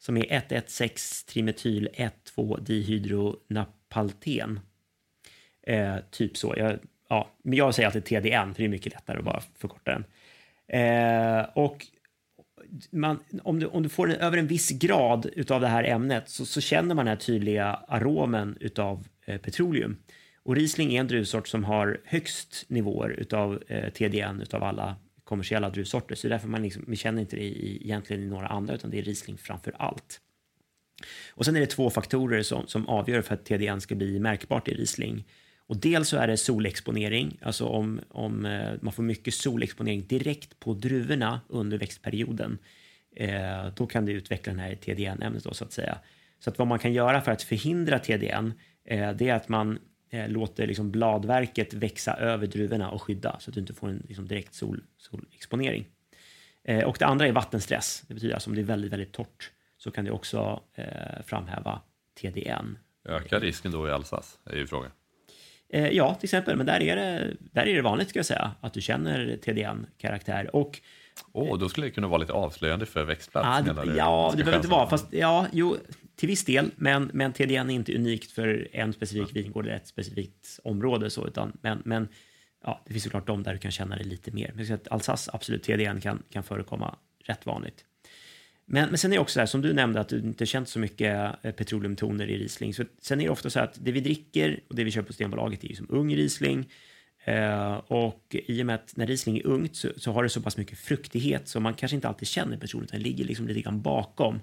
[0.00, 4.60] som är 1,1,6-trimetyl 1,2-dihydronapalten.
[5.62, 6.54] Eh, typ så.
[6.56, 9.92] Jag, ja, men jag säger alltid TDN, för det är mycket lättare att bara förkorta
[9.92, 10.04] den.
[10.68, 11.86] Eh, och
[12.90, 16.28] man, om, du, om du får en, över en viss grad av det här ämnet
[16.28, 19.96] så, så känner man den här tydliga aromen av eh, petroleum.
[20.42, 24.96] Och Riesling är en druvsort som har högst nivåer av eh, TDN av alla
[25.30, 26.14] kommersiella druvsorter.
[26.14, 28.98] Så därför man, liksom, vi känner inte det i, egentligen i några andra, utan det
[28.98, 30.20] är Riesling framför allt.
[31.30, 34.68] Och sen är det två faktorer som, som avgör för att TDN ska bli märkbart
[34.68, 35.24] i Riesling.
[35.66, 40.60] Och dels så är det solexponering, alltså om, om eh, man får mycket solexponering direkt
[40.60, 42.58] på druvorna under växtperioden,
[43.16, 45.98] eh, då kan det utveckla den här TDN-ämnet då så att säga.
[46.40, 48.52] Så att vad man kan göra för att förhindra TDN,
[48.84, 49.78] eh, det är att man
[50.12, 54.28] låter liksom bladverket växa över druvorna och skydda så att du inte får en liksom,
[54.28, 55.86] direkt sol, solexponering.
[56.64, 58.04] Eh, och det andra är vattenstress.
[58.08, 61.80] Det betyder alltså om det är väldigt, väldigt torrt så kan det också eh, framhäva
[62.20, 62.78] TDN.
[63.08, 64.38] Ökar risken då i Alsace?
[64.44, 64.90] är ju frågan.
[65.72, 66.56] Eh, ja, till exempel.
[66.56, 70.56] Men där är det, där är det vanligt, ska jag säga, att du känner TDN-karaktär.
[70.56, 70.80] Och
[71.32, 73.76] oh, då skulle det kunna vara lite avslöjande för växtplatsen.
[73.76, 74.88] Det, ja, det behöver inte vara.
[74.88, 75.76] Fast, ja, jo,
[76.20, 79.86] till viss del, men, men TDN är inte unikt för en specifik vingård eller ett
[79.86, 81.10] specifikt område.
[81.10, 82.08] Så, utan, men, men
[82.64, 84.52] ja, det finns såklart de där du kan känna det lite mer.
[84.54, 87.84] Men Alsace, absolut, TDN kan, kan förekomma rätt vanligt.
[88.64, 90.68] Men, men sen är det också så här, som du nämnde, att du inte känt
[90.68, 92.74] så mycket eh, petroleumtoner i Riesling.
[92.74, 95.12] Så sen är det ofta så att det vi dricker och det vi köper på
[95.12, 96.70] Stenbolaget är ju som ung Riesling.
[97.24, 100.40] Eh, och i och med att när Riesling är ungt så, så, har det så
[100.40, 103.82] pass mycket fruktighet så man kanske inte alltid känner petroleum, den ligger liksom lite grann
[103.82, 104.40] bakom.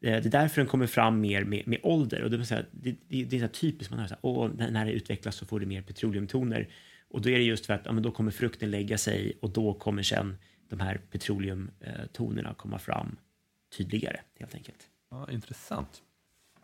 [0.00, 2.22] Eh, det är därför den kommer fram mer med, med ålder.
[2.22, 4.20] Och det, är så här, det, det, det är så typiskt, man hör så här,
[4.22, 6.68] Åh, när det utvecklas så får det mer petroleumtoner.
[7.10, 9.50] Och då är det just för att ja, men då kommer frukten lägga sig och
[9.50, 10.36] då kommer sen
[10.68, 13.16] de här petroleumtonerna komma fram
[13.76, 14.78] tydligare helt enkelt.
[15.10, 16.02] Ja, intressant.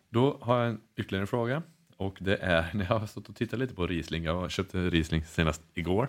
[0.09, 1.63] Då har jag en ytterligare en fråga
[1.97, 4.25] och det är när jag har stått och tittat lite på Riesling.
[4.25, 6.09] Jag köpte Riesling senast igår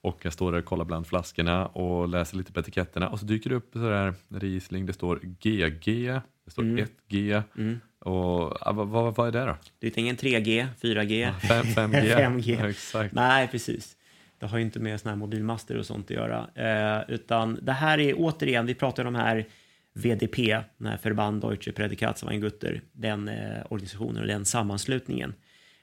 [0.00, 3.26] och jag står där och kollar bland flaskorna och läser lite på etiketterna och så
[3.26, 4.86] dyker det upp sådär Riesling.
[4.86, 6.86] Det står GG, det står mm.
[7.08, 7.80] 1G mm.
[7.98, 9.56] och vad, vad, vad, är det då?
[9.78, 12.16] Det är ingen 3G, 4G, 5, 5G.
[12.16, 12.60] 5G.
[12.60, 13.14] Ja, exakt.
[13.14, 13.96] Nej, precis.
[14.38, 17.72] Det har ju inte med såna här mobilmaster och sånt att göra, eh, utan det
[17.72, 19.46] här är återigen, vi pratar om de här
[19.92, 25.34] VDP, den här Verband Deutsche Prädikatsweingutter, den eh, organisationen och den sammanslutningen.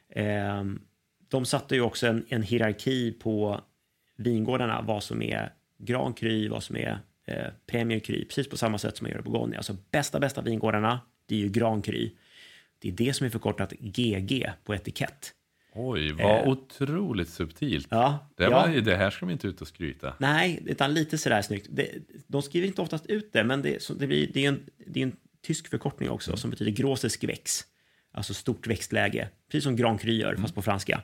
[0.10, 0.64] Eh,
[1.28, 3.62] de satte ju också en, en, hierarki på
[4.16, 8.78] vingårdarna, vad som är Grand Cru, vad som är eh, Premier Cru, precis på samma
[8.78, 9.58] sätt som man gör i Bourgogne.
[9.58, 12.10] Alltså bästa, bästa vingårdarna, det är ju Grand Cru.
[12.80, 15.34] Det är det som är förkortat GG på etikett.
[15.78, 17.88] Oj, vad eh, otroligt subtilt.
[17.90, 18.82] Ja, det, var, ja.
[18.82, 20.14] det här ska de inte ut och skryta.
[20.18, 21.68] Nej, utan lite sådär snyggt.
[21.70, 21.90] Det,
[22.28, 25.04] de skriver inte oftast ut det, men det, det, blir, det, är, en, det är
[25.04, 26.38] en tysk förkortning också mm.
[26.38, 27.66] som betyder großes Gewächs.
[28.12, 30.42] Alltså stort växtläge, precis som Grand Cru gör, mm.
[30.42, 31.02] fast på franska.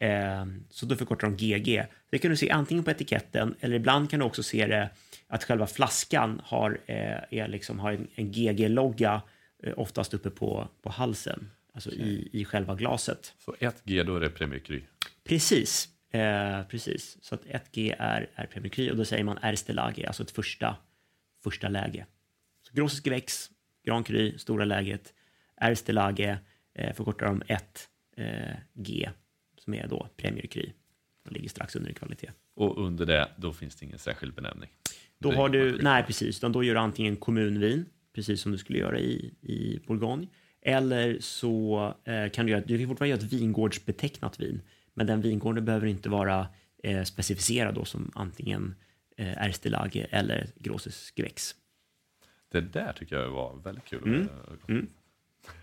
[0.00, 1.86] Eh, så då förkortar de GG.
[2.10, 4.90] Det kan du se antingen på etiketten eller ibland kan du också se det
[5.28, 9.22] att själva flaskan har, eh, är liksom, har en, en GG-logga
[9.62, 12.02] eh, oftast uppe på, på halsen alltså okay.
[12.02, 13.34] i, i själva glaset.
[13.38, 14.82] Så 1G, då är det Premier Cru?
[15.24, 17.18] Precis, eh, precis.
[17.22, 20.30] Så att 1G är, är Premier Cru och då säger man Erste Lage, alltså ett
[20.30, 20.76] första,
[21.42, 22.06] första läge.
[22.62, 23.50] Så Grosses Gewächs,
[23.84, 25.14] Grand Cru, stora läget,
[25.60, 26.38] Erste Lage
[26.74, 29.10] eh, förkortar de 1G,
[29.74, 30.70] är då Premier Cru.
[31.26, 32.30] och ligger strax under i kvalitet.
[32.54, 34.70] Och under det, då finns det ingen särskild benämning?
[35.18, 38.98] Då har du, nej precis, då gör du antingen kommunvin, precis som du skulle göra
[38.98, 40.26] i, i Bourgogne,
[40.62, 44.60] eller så eh, kan du göra, du kan fortfarande göra ett vingårdsbetecknat vin,
[44.94, 46.46] men den vingården behöver inte vara
[46.82, 48.74] eh, specificerad då som antingen
[49.16, 51.54] eh, Erste Lage eller Großes Gewächs.
[52.48, 54.02] Det där tycker jag var väldigt kul.
[54.04, 54.28] Mm.
[54.68, 54.86] Mm.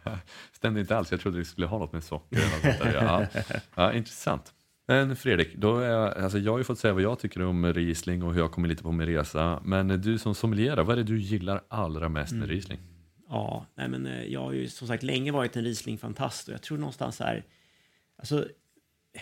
[0.51, 2.38] Stämde inte alls, jag trodde vi skulle ha något med socker.
[2.38, 3.41] Eller något ja.
[3.75, 4.53] ja, intressant.
[4.88, 7.73] Men Fredrik, då är jag, alltså jag har ju fått säga vad jag tycker om
[7.73, 9.61] Riesling och hur jag kommer lite på min resa.
[9.65, 12.49] Men du som sommelier, vad är det du gillar allra mest med mm.
[12.49, 12.80] Riesling?
[13.30, 16.61] Ja, nej men eh, jag har ju som sagt länge varit en Riesling-fantast och jag
[16.61, 17.45] tror någonstans här,
[18.17, 18.47] alltså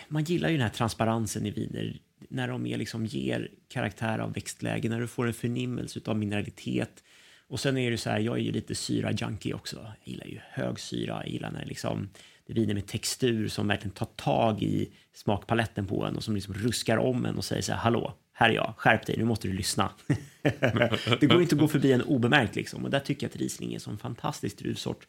[0.08, 2.00] man gillar ju den här transparensen i viner.
[2.28, 7.04] när de är liksom ger karaktär av växtläge, när du får en förnimmelse av mineralitet.
[7.48, 9.76] Och sen är det så här, jag är ju lite syra-junkie också.
[9.76, 12.08] Jag gillar ju hög syra, jag gillar när det liksom
[12.46, 16.54] det viner med textur som verkligen tar tag i smakpaletten på en och som liksom
[16.54, 19.48] ruskar om en och säger så här, hallå, här är jag, skärp dig, nu måste
[19.48, 19.90] du lyssna.
[21.20, 22.84] det går inte att gå förbi en obemärkt liksom.
[22.84, 25.06] Och där tycker jag att Riesling är en sån fantastisk druvsort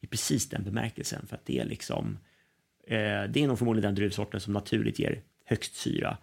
[0.00, 1.26] i precis den bemärkelsen.
[1.26, 2.18] För att det är liksom,
[2.86, 6.16] eh, det är nog förmodligen den druvsorten som naturligt ger högst syra.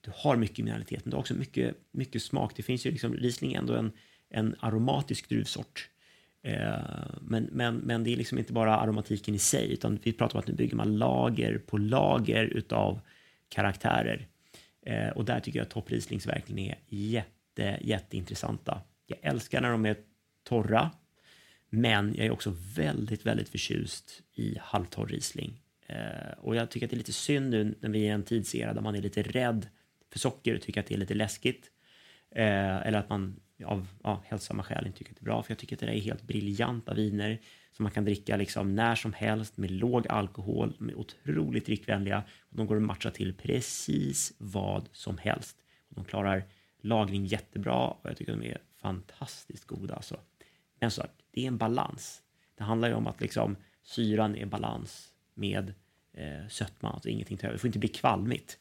[0.00, 2.52] Du har mycket mineralitet, men du har också mycket, mycket smak.
[2.56, 3.92] Det finns ju liksom, Riesling är ändå en,
[4.30, 5.90] en aromatisk druvsort.
[6.46, 6.78] Eh,
[7.20, 10.40] men, men, men det är liksom inte bara aromatiken i sig, utan vi pratar om
[10.40, 13.00] att nu bygger man lager på lager utav
[13.48, 14.26] karaktärer.
[14.82, 18.80] Eh, och där tycker jag att topprislings verkligen är jätte, jätteintressanta.
[19.06, 19.96] Jag älskar när de är
[20.44, 20.90] torra,
[21.70, 25.62] men jag är också väldigt, väldigt förtjust i halvtorr Riesling.
[25.86, 28.22] Eh, och jag tycker att det är lite synd nu när vi är i en
[28.22, 29.68] tidsera där man är lite rädd
[30.12, 31.70] för socker och tycker att det är lite läskigt.
[32.30, 35.42] Eller att man av ja, hälsosamma skäl inte tycker att det är bra.
[35.42, 37.40] För jag tycker att det är helt briljanta viner
[37.72, 42.22] som man kan dricka liksom när som helst med låg alkohol, med otroligt drickvänliga.
[42.40, 45.56] Och de går att matcha till precis vad som helst.
[45.88, 46.44] Och de klarar
[46.80, 49.94] lagring jättebra och jag tycker att de är fantastiskt goda.
[49.94, 50.20] Alltså.
[50.80, 52.22] Men så det är en balans.
[52.54, 55.74] Det handlar ju om att liksom syran är i balans med
[56.12, 58.58] eh, sötman, alltså ingenting till Det får inte bli kvalmigt.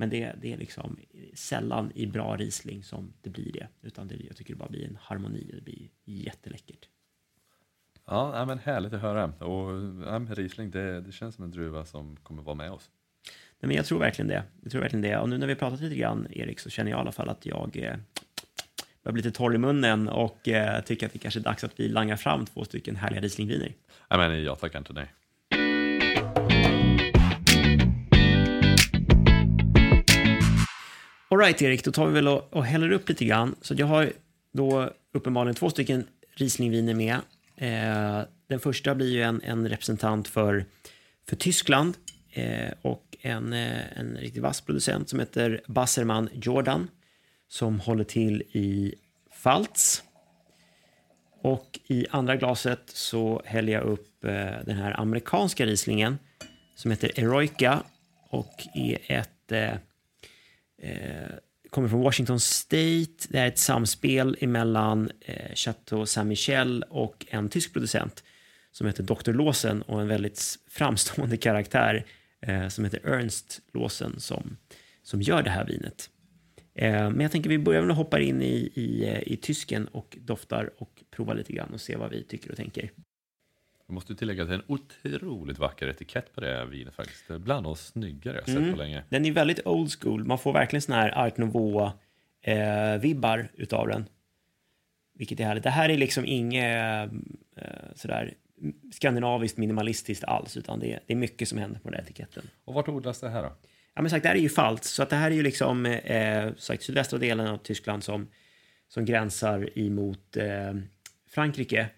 [0.00, 0.98] Men det, det är liksom
[1.34, 3.68] sällan i bra Riesling som det blir det.
[3.82, 6.88] Utan det, jag tycker det bara blir en harmoni och det blir jätteläckert.
[8.04, 9.24] Ja, men härligt att höra.
[9.24, 12.90] Och ja, Riesling, det, det känns som en druva som kommer vara med oss.
[13.60, 14.42] Nej, men jag tror verkligen det.
[14.62, 15.18] Jag tror verkligen det.
[15.18, 17.46] Och nu när vi pratat lite grann, Erik, så känner jag i alla fall att
[17.46, 17.96] jag eh,
[19.02, 21.80] börjar bli lite torr i munnen och eh, tycker att det kanske är dags att
[21.80, 23.72] vi langar fram två stycken härliga Rieslingviner.
[24.08, 25.12] Ja, men jag tackar inte nej.
[31.30, 33.54] Alright Erik, då tar vi väl och, och häller upp lite grann.
[33.60, 34.12] Så jag har
[34.52, 37.16] då uppenbarligen två stycken Rieslingviner med.
[37.56, 40.64] Eh, den första blir ju en, en representant för,
[41.28, 41.96] för Tyskland
[42.32, 46.88] eh, och en, eh, en riktigt vass producent som heter Basserman Jordan
[47.48, 48.94] som håller till i
[49.30, 50.02] Pfalz.
[51.42, 54.30] Och i andra glaset så häller jag upp eh,
[54.64, 56.18] den här amerikanska Rieslingen
[56.74, 57.82] som heter Eroica
[58.30, 59.74] och är ett eh,
[60.82, 61.30] Eh,
[61.70, 63.28] kommer från Washington State.
[63.28, 68.24] Det är ett samspel mellan eh, Chateau Saint-Michel och en tysk producent
[68.72, 69.32] som heter Dr.
[69.32, 72.06] Låsen och en väldigt framstående karaktär
[72.40, 74.56] eh, som heter Ernst Låsen som,
[75.02, 76.10] som gör det här vinet.
[76.74, 80.18] Eh, men jag tänker vi börjar väl hoppa in i, i, eh, i tysken och
[80.20, 82.90] doftar och provar lite grann och se vad vi tycker och tänker.
[83.88, 87.28] Jag måste tillägga att det är en otroligt vacker etikett på det här vinet faktiskt.
[87.28, 88.70] Bland de snyggare jag sett mm.
[88.70, 89.02] på länge.
[89.08, 90.24] Den är väldigt old school.
[90.24, 94.08] Man får verkligen såna här art nouveau-vibbar eh, utav den.
[95.14, 95.64] Vilket är härligt.
[95.64, 97.10] Det här är liksom inget
[97.56, 97.62] eh,
[97.94, 98.34] sådär
[98.92, 102.42] skandinaviskt minimalistiskt alls, utan det är, det är mycket som händer på den här etiketten.
[102.64, 103.52] Och vart odlas det här då?
[103.94, 105.86] Ja, men sagt, det här är ju Pfalz, så att det här är ju liksom
[105.86, 108.28] eh, sagt, sydvästra delen av Tyskland som,
[108.88, 110.74] som gränsar emot eh,
[111.30, 111.88] Frankrike.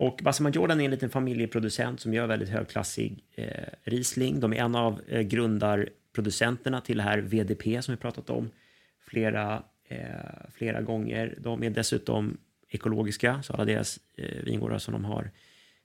[0.00, 3.46] Och Basseman Jordan är en liten familjeproducent som gör väldigt högklassig eh,
[3.84, 4.40] Riesling.
[4.40, 8.50] De är en av eh, grundarproducenterna till det här VDP som vi pratat om
[9.08, 9.98] flera, eh,
[10.54, 11.38] flera gånger.
[11.38, 12.36] De är dessutom
[12.68, 15.30] ekologiska, så alla deras eh, vingårdar som de har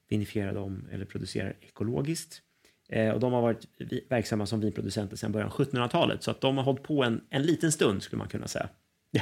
[0.08, 2.42] vinifierar de eller producerar ekologiskt.
[2.88, 3.66] Eh, och de har varit
[4.08, 7.42] verksamma som vinproducenter sedan början av 1700-talet, så att de har hållit på en, en
[7.42, 8.68] liten stund skulle man kunna säga.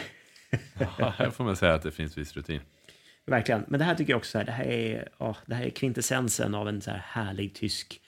[0.99, 2.61] ja, här får man säga att det finns viss rutin.
[3.27, 3.64] Verkligen.
[3.68, 5.70] Men det här tycker jag också så här, det här är, oh, det här är
[5.70, 8.01] kvintessensen av en så här härlig tysk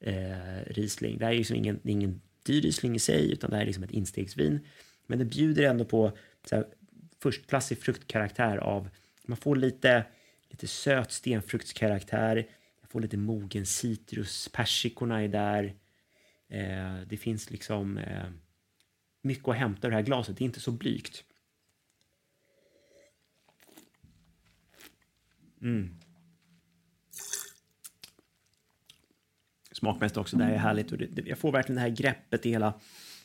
[0.00, 1.18] eh, Riesling.
[1.18, 3.84] Det här är liksom ingen, ingen dyr Riesling i sig, utan det här är liksom
[3.84, 4.60] ett instegsvin.
[5.06, 6.12] Men det bjuder ändå på
[6.44, 6.66] så här,
[7.22, 8.88] förstklassig fruktkaraktär av,
[9.26, 10.04] man får lite,
[10.50, 12.36] lite söt stenfruktskaraktär,
[12.80, 15.74] jag får lite mogen citrus, persikorna är där.
[16.48, 18.28] Eh, det finns liksom eh,
[19.22, 21.24] mycket att hämta ur det här glaset, det är inte så blygt.
[25.62, 25.94] Mm.
[29.72, 30.92] Smakmässigt också, det här är härligt.
[30.92, 32.74] Och det, jag får verkligen det här greppet i hela,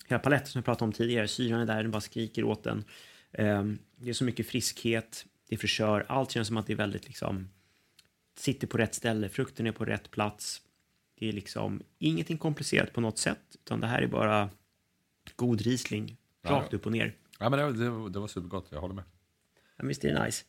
[0.07, 1.27] hela paletten som jag pratade om tidigare.
[1.27, 2.83] Syran är där, den bara skriker åt den.
[3.31, 6.05] Um, det är så mycket friskhet, det är fräschör.
[6.09, 7.49] Allt känns som att det är väldigt liksom
[8.39, 10.61] sitter på rätt ställe, frukten är på rätt plats.
[11.19, 14.49] Det är liksom ingenting komplicerat på något sätt, utan det här är bara
[15.35, 17.15] god Riesling, rakt upp och ner.
[17.39, 19.03] Ja, men det, det, det var supergott, jag håller med.
[19.77, 20.45] Ja, visst är det nice.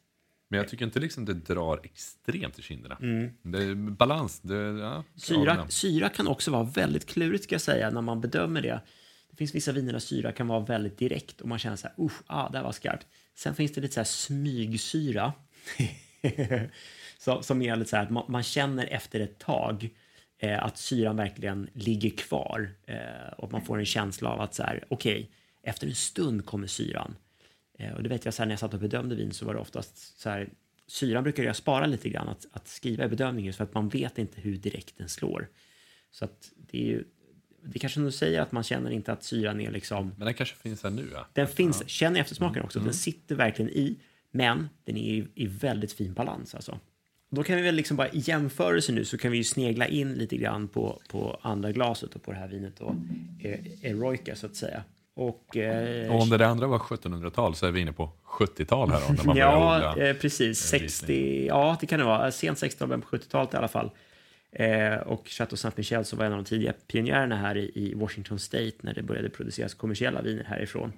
[0.49, 2.99] Men jag tycker inte liksom det drar extremt i kinderna.
[3.03, 3.31] Mm.
[3.43, 4.41] Det balans.
[4.41, 8.63] Det, ja, syra, syra kan också vara väldigt klurigt ska jag säga när man bedömer
[8.63, 8.81] det.
[9.31, 12.05] Det finns vissa viner där syra kan vara väldigt direkt och man känner så här,
[12.05, 13.07] usch, ah, det var skarpt.
[13.35, 15.33] Sen finns det lite så här smygsyra.
[17.19, 19.91] så, som är lite så här, man, man känner efter ett tag
[20.39, 24.63] eh, att syran verkligen ligger kvar eh, och man får en känsla av att så
[24.63, 25.27] här, okej, okay,
[25.63, 27.17] efter en stund kommer syran.
[27.79, 29.55] Eh, och det vet jag så här, när jag satt och bedömde vin så var
[29.55, 30.49] det oftast så här,
[30.87, 34.19] syran brukar jag spara lite grann att, att skriva i bedömningen för att man vet
[34.19, 35.49] inte hur direkt den slår.
[36.11, 37.05] Så att det är ju,
[37.63, 40.13] det kanske nu säger att man känner inte att syran är liksom...
[40.17, 41.27] Men den kanske finns här nu ja.
[41.33, 41.87] Den finns, ja.
[41.87, 42.87] känner eftersmaken också, mm.
[42.87, 43.97] den sitter verkligen i,
[44.31, 46.81] men den är i, i väldigt fin balans alltså.
[47.31, 50.13] Då kan vi väl liksom bara i jämförelse nu så kan vi ju snegla in
[50.13, 52.97] lite grann på, på andra glaset och på det här vinet då,
[53.83, 54.85] Eroica så att säga.
[55.17, 59.01] Och, eh, och om det, andra var 1700-tal så är vi inne på 70-tal här
[59.09, 59.15] då?
[59.15, 60.59] När man ja, eh, precis.
[60.59, 62.33] 60, ja, det kan det vara.
[62.33, 63.91] Sent 60-tal, på 70-talet i alla fall.
[64.53, 68.39] Eh, och Chateau Saint-Michel så var en av de tidiga pionjärerna här i, i, Washington
[68.39, 70.93] State när det började produceras kommersiella viner härifrån.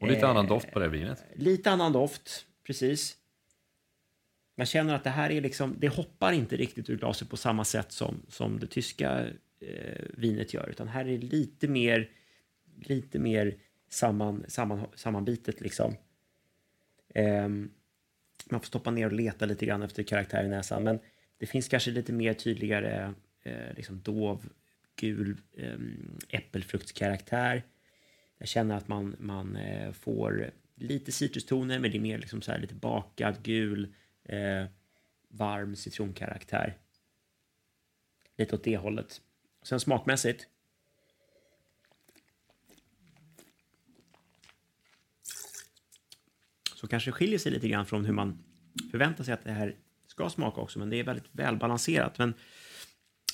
[0.00, 1.24] Och lite annan doft på det vinet?
[1.34, 3.16] Lite annan doft, precis.
[4.56, 7.64] Man känner att det här är liksom, det hoppar inte riktigt ur glaset på samma
[7.64, 9.20] sätt som, som det tyska
[9.60, 12.08] eh, vinet gör, utan här är det lite mer,
[12.80, 13.56] lite mer
[13.88, 15.96] samman, samman, sammanbitet liksom.
[17.14, 17.70] Um,
[18.50, 20.98] man får stoppa ner och leta lite grann efter karaktär i näsan, men
[21.38, 24.48] det finns kanske lite mer tydligare eh, liksom dov,
[24.96, 25.78] gul eh,
[26.28, 27.62] äppelfruktskaraktär.
[28.38, 32.56] Jag känner att man, man eh, får lite citrustoner, men det är mer liksom så
[32.56, 33.94] lite bakad, gul,
[34.24, 34.64] eh,
[35.28, 36.78] varm citronkaraktär.
[38.36, 39.20] Lite åt det hållet.
[39.62, 40.48] Sen smakmässigt.
[46.82, 48.38] Så kanske skiljer sig lite grann från hur man
[48.90, 49.76] förväntar sig att det här
[50.06, 52.18] ska smaka också, men det är väldigt välbalanserat.
[52.18, 52.34] Men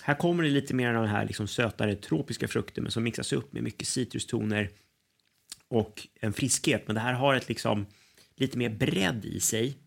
[0.03, 3.33] här kommer det lite mer av den här liksom sötare tropiska frukter, men som mixas
[3.33, 4.71] upp med mycket citrustoner
[5.69, 6.83] och en friskhet.
[6.87, 7.87] Men det här har ett liksom
[8.37, 9.79] lite mer bredd i sig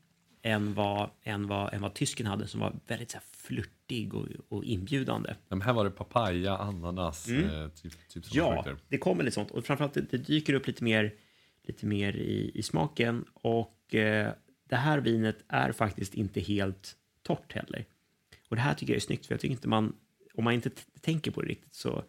[0.43, 4.27] än vad, än vad, än vad tysken hade som var väldigt så här, flörtig och,
[4.49, 5.35] och inbjudande.
[5.49, 7.49] Men här var det papaya, ananas, mm.
[7.49, 8.83] eh, typ, typ Ja, frukter.
[8.87, 9.51] det kommer lite sånt.
[9.51, 11.13] Och framförallt det, det dyker upp lite mer,
[11.63, 13.25] lite mer i, i smaken.
[13.33, 14.31] Och eh,
[14.69, 17.85] det här vinet är faktiskt inte helt torrt heller.
[18.49, 19.95] Och det här tycker jag är snyggt, för jag tycker inte man,
[20.33, 20.69] om man inte
[21.01, 22.03] tänker på det riktigt så,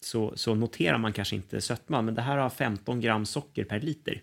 [0.00, 3.80] så, så noterar man kanske inte sötman, men det här har 15 gram socker per
[3.80, 4.22] liter.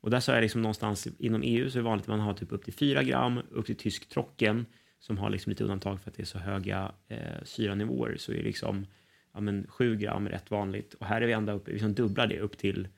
[0.00, 2.34] Och där sa jag liksom någonstans inom EU så är det vanligt att man har
[2.34, 4.66] typ upp till 4 gram, upp till tysk trocken
[4.98, 8.42] som har liksom lite undantag för att det är så höga eh, syranivåer så är
[8.42, 8.86] liksom
[9.32, 12.40] ja, men 7 gram rätt vanligt och här är vi ända uppe, liksom dubblar det
[12.40, 12.88] upp till,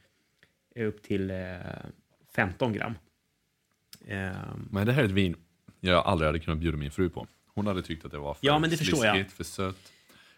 [0.78, 1.36] upp till eh,
[2.34, 2.94] 15 gram.
[4.06, 4.32] Eh,
[4.70, 5.36] men det här är ett vin
[5.80, 7.26] jag aldrig hade kunnat bjuda min fru på.
[7.54, 9.30] Hon hade tyckt att det var för ja, men det förstår jag.
[9.30, 9.92] för sött.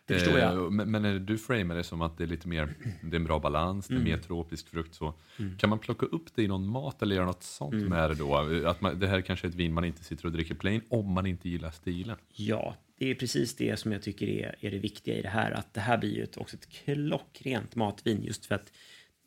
[0.07, 0.53] Det förstår jag.
[0.55, 3.25] Eh, men, men du framar det som att det är lite mer, det är en
[3.25, 4.11] bra balans, det är mm.
[4.11, 5.15] mer tropisk frukt så.
[5.39, 5.59] Mm.
[5.59, 7.89] Kan man plocka upp det i någon mat eller göra något sånt mm.
[7.89, 8.37] med det då?
[8.67, 11.13] Att man, det här kanske är ett vin man inte sitter och dricker plain om
[11.13, 12.17] man inte gillar stilen.
[12.29, 15.51] Ja, det är precis det som jag tycker är, är det viktiga i det här.
[15.51, 18.73] Att det här blir ju ett, också ett klockrent matvin just för att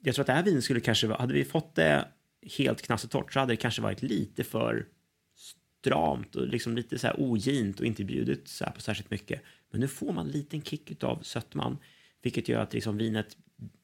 [0.04, 2.08] jag tror att det här vinet skulle kanske, hade vi fått det
[2.58, 4.86] helt knastertorrt så hade det kanske varit lite för
[5.82, 9.41] stramt och liksom lite så här ogint och inte bjudit så här på särskilt mycket.
[9.72, 11.78] Men nu får man en liten kick av sötman,
[12.22, 13.38] vilket gör att liksom vinet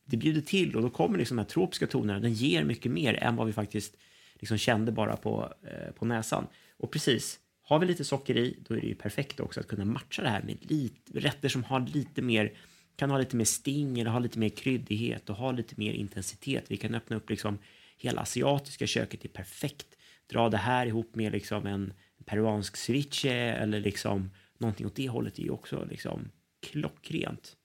[0.05, 2.19] det bjuder till och då kommer liksom de här tropiska tonerna.
[2.19, 3.97] Den ger mycket mer än vad vi faktiskt
[4.33, 6.47] liksom kände bara på, eh, på näsan.
[6.77, 9.85] Och precis, har vi lite socker i, då är det ju perfekt också att kunna
[9.85, 12.53] matcha det här med lite, rätter som har lite mer
[12.95, 16.65] kan ha lite mer sting eller ha lite mer kryddighet och ha lite mer intensitet.
[16.67, 17.57] Vi kan öppna upp liksom
[17.97, 19.87] hela asiatiska köket är perfekt
[20.27, 21.93] dra det här ihop med liksom en
[22.25, 26.31] peruansk ceviche eller liksom någonting åt det hållet är ju också liksom
[26.61, 27.55] klockrent.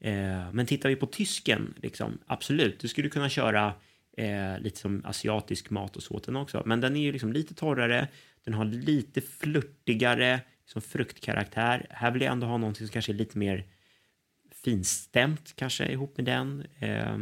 [0.00, 3.74] Eh, men tittar vi på tysken, liksom, absolut, du skulle kunna köra
[4.16, 6.62] eh, lite som asiatisk mat och så den också.
[6.66, 8.08] Men den är ju liksom lite torrare,
[8.44, 11.86] den har lite flörtigare liksom fruktkaraktär.
[11.90, 13.64] Här vill jag ändå ha någonting som kanske är lite mer
[14.64, 16.66] finstämt kanske ihop med den.
[16.78, 17.18] Eh,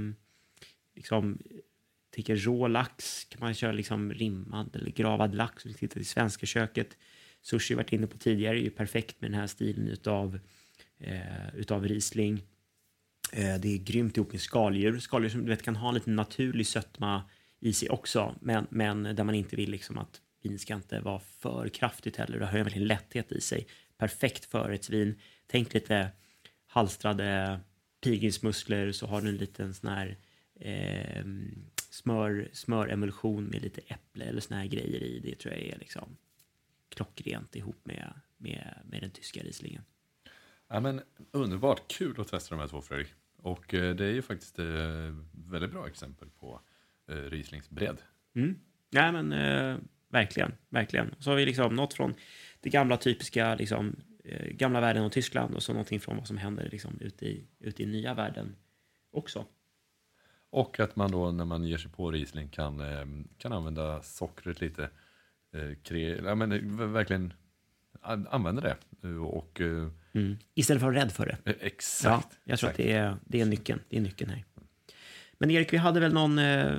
[0.94, 1.38] liksom
[2.10, 5.64] tycker rå lax kan man köra liksom rimmad eller gravad lax.
[5.64, 6.96] Om vi tittar till svenska köket.
[7.42, 10.38] Sushi varit inne på tidigare är ju perfekt med den här stilen utav,
[10.98, 12.42] eh, utav Riesling.
[13.32, 14.98] Eh, det är grymt ihop med skaldjur.
[14.98, 17.22] Skaldjur som du vet kan ha en lite naturlig sötma
[17.60, 21.20] i sig också, men, men där man inte vill liksom att vinet ska inte vara
[21.20, 22.38] för kraftigt heller.
[22.38, 23.66] Det har ju en lätthet i sig.
[23.98, 25.18] Perfekt förrättsvin.
[25.46, 26.10] Tänk lite
[26.70, 27.60] halstrade
[28.00, 30.16] pilgrimsmusslor så har du en liten sån här
[30.54, 31.24] eh,
[31.90, 35.20] smör, smöremulsion med lite äpple eller såna här grejer i.
[35.20, 36.16] Det tror jag är liksom
[36.88, 39.82] klockrent ihop med, med, med den tyska Rieslingen.
[40.68, 41.00] Ja, men
[41.32, 43.14] underbart, kul att testa de här två Fredrik.
[43.36, 46.60] Och eh, det är ju faktiskt ett väldigt bra exempel på
[47.08, 48.02] eh, Rieslings bredd.
[48.34, 48.60] Mm.
[48.90, 51.14] Nej, men eh, verkligen, verkligen.
[51.18, 52.14] Så har vi liksom något från
[52.60, 54.19] det gamla typiska, liksom, eh,
[54.50, 57.82] gamla världen och Tyskland och så någonting från vad som händer liksom, ute, i, ute
[57.82, 58.56] i nya världen
[59.12, 59.46] också.
[60.50, 63.06] Och att man då när man ger sig på Riesling kan, eh,
[63.38, 64.90] kan använda sockret lite.
[65.54, 67.32] Eh, kre, ja, men, eh, verkligen
[68.30, 68.76] använda det.
[69.18, 70.38] Och, mm.
[70.54, 71.52] Istället för att vara rädd för det.
[71.60, 72.28] Exakt.
[72.30, 72.80] Ja, jag tror exakt.
[72.80, 73.80] att det är, det är nyckeln.
[73.88, 74.44] Det är nyckeln här.
[75.38, 76.78] Men Erik, vi hade väl någon eh,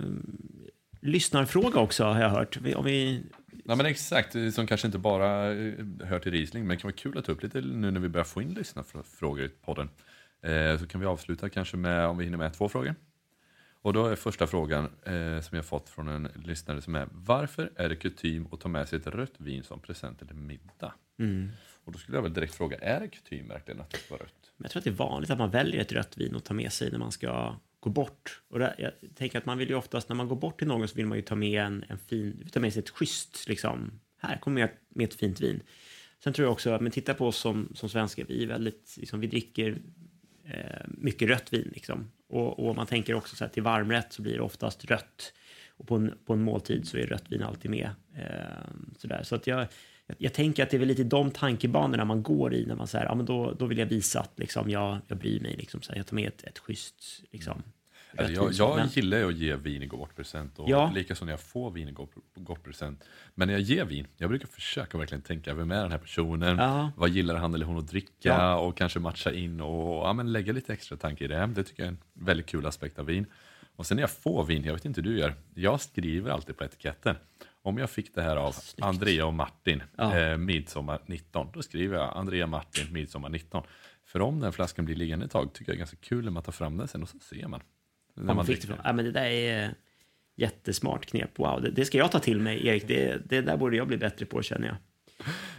[1.02, 2.58] lyssnarfråga också har jag hört.
[2.76, 3.24] Om vi...
[3.72, 5.28] Ja, men exakt, som kanske inte bara
[6.04, 8.10] hör till Riesling, men det kan vara kul att ta upp lite nu när vi
[8.10, 9.90] börjar få in lyssnarfrågor i podden.
[10.42, 12.96] Eh, så kan vi avsluta kanske med, om vi hinner med, två frågor.
[13.82, 17.72] Och då är första frågan eh, som jag fått från en lyssnare som är Varför
[17.76, 20.94] är det kutym att ta med sig ett rött vin som present eller middag?
[21.20, 21.50] Mm.
[21.84, 24.24] Och då skulle jag väl direkt fråga, är det kutym verkligen att det ska vara
[24.24, 24.52] rött?
[24.58, 26.74] Jag tror att det är vanligt att man väljer ett rött vin att ta med
[26.74, 28.42] sig när man ska gå bort.
[28.50, 30.88] Och där, jag tänker att man vill ju oftast, när man går bort till någon
[30.88, 34.00] så vill man ju ta med en, en fin, ta med sig ett schysst, liksom,
[34.18, 35.62] här kommer jag med ett fint vin.
[36.24, 39.20] Sen tror jag också, men titta på oss som, som svenskar, vi är väldigt, liksom,
[39.20, 39.82] vi dricker
[40.46, 41.72] eh, mycket rött vin.
[41.74, 42.12] Liksom.
[42.28, 45.34] Och, och, man tänker också så här, till varmrätt så blir det oftast rött.
[45.70, 47.90] Och på en, på en måltid så är rött vin alltid med.
[48.16, 49.24] Eh, så där.
[49.24, 49.68] så att jag,
[50.12, 52.88] jag, jag, tänker att det är väl lite de tankebanorna man går i när man
[52.88, 55.56] säger, ja men då, då vill jag visa att liksom, jag, jag bryr mig.
[55.58, 57.64] Liksom, så här, jag tar med ett, ett schysst liksom,
[58.18, 58.88] Alltså jag, jag men...
[58.88, 60.92] gillar att ge vin i gårtpresent och ja.
[60.96, 61.96] likaså när jag får vin i
[62.36, 63.04] gårtpresent.
[63.36, 66.58] Men när jag ger vin, jag brukar försöka verkligen tänka, vem är den här personen?
[66.58, 66.92] Ja.
[66.98, 68.12] Vad gillar han eller hon att dricka?
[68.30, 68.58] Ja.
[68.58, 71.46] Och kanske matcha in och ja, men lägga lite extra tanke i det.
[71.56, 73.26] Det tycker jag är en väldigt kul aspekt av vin.
[73.76, 76.58] Och sen när jag får vin, jag vet inte hur du gör, jag skriver alltid
[76.58, 77.16] på etiketten.
[77.64, 78.86] Om jag fick det här av Snyggt.
[78.86, 80.18] Andrea och Martin, ja.
[80.18, 83.64] eh, midsommar 19, då skriver jag Andrea Martin, midsommar 19.
[84.06, 86.44] För om den flaskan blir liggande ett tag tycker jag är ganska kul när man
[86.44, 87.62] tar fram den sen och så ser man.
[88.16, 89.74] När man fick det, ja, men det där är
[90.36, 91.40] jättesmart knep.
[91.40, 92.88] Wow, det, det, ska jag ta till mig, Erik.
[92.88, 94.76] Det, det där borde jag bli bättre på, känner jag.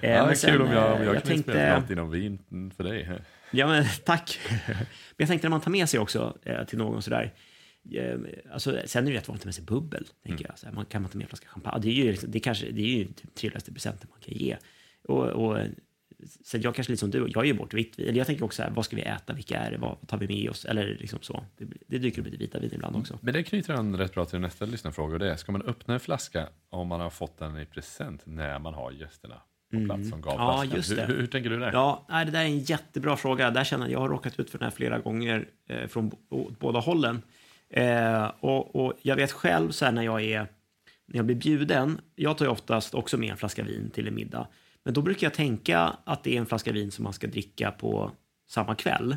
[0.01, 2.11] Eh, ja, men sen, kul om jag, om jag, jag kan tänkte, inspirera något inom
[2.11, 2.39] vin
[2.77, 3.21] för dig.
[3.51, 4.41] Ja, men tack.
[4.67, 4.77] Men
[5.17, 7.33] jag tänkte när man tar med sig också eh, till någon sådär.
[7.91, 8.19] Eh,
[8.53, 10.07] alltså, sen är det rätt vanligt med sig bubbel.
[10.23, 10.57] Tänker mm.
[10.63, 10.75] jag.
[10.75, 11.81] Man kan man ta med en flaska champagne.
[11.83, 14.57] Det är ju, liksom, det kanske, det är ju typ trevligaste presenten man kan ge.
[15.03, 15.59] Och, och
[16.45, 18.09] så jag kanske lite som du, jag ger bort vitt vin.
[18.09, 20.29] Eller jag tänker också här, vad ska vi äta, vilka är det, vad tar vi
[20.29, 20.65] med oss?
[20.65, 21.45] Eller liksom så.
[21.57, 23.19] Det, det dyker upp lite vita vin ibland också.
[23.23, 25.95] Men det knyter an rätt bra till nästa lyssnarfråga och det är, ska man öppna
[25.95, 29.89] en flaska om man har fått den i present när man har gästerna på mm.
[29.89, 30.65] plats som gav ja?
[30.65, 31.07] Just det.
[31.07, 31.73] Hur, hur, tänker du där?
[31.73, 33.51] Ja, nej, det där är en jättebra fråga.
[33.51, 36.13] Där känner jag, jag har råkat ut för den här flera gånger eh, från
[36.59, 37.23] båda hållen.
[37.73, 40.47] Eh, och, och, jag vet själv så här när jag är
[41.07, 44.15] när jag blir bjuden, jag tar ju oftast också med en flaska vin till en
[44.15, 44.47] middag.
[44.85, 47.71] Men då brukar jag tänka att det är en flaska vin som man ska dricka
[47.71, 48.11] på
[48.49, 49.17] samma kväll.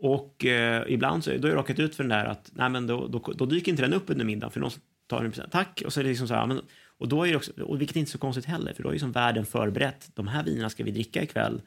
[0.00, 2.86] Och eh, ibland så då har jag råkat ut för den där att nej, men
[2.86, 4.70] då, då, då dyker inte den upp under middagen för någon
[5.06, 5.52] tar den present.
[5.52, 5.82] Tack!
[5.86, 6.60] Och så är det liksom så här, men,
[6.98, 8.92] och då är det också, och vilket är inte så konstigt heller, för då är
[8.92, 10.10] ju som världen förberett.
[10.14, 11.60] De här vinerna ska vi dricka ikväll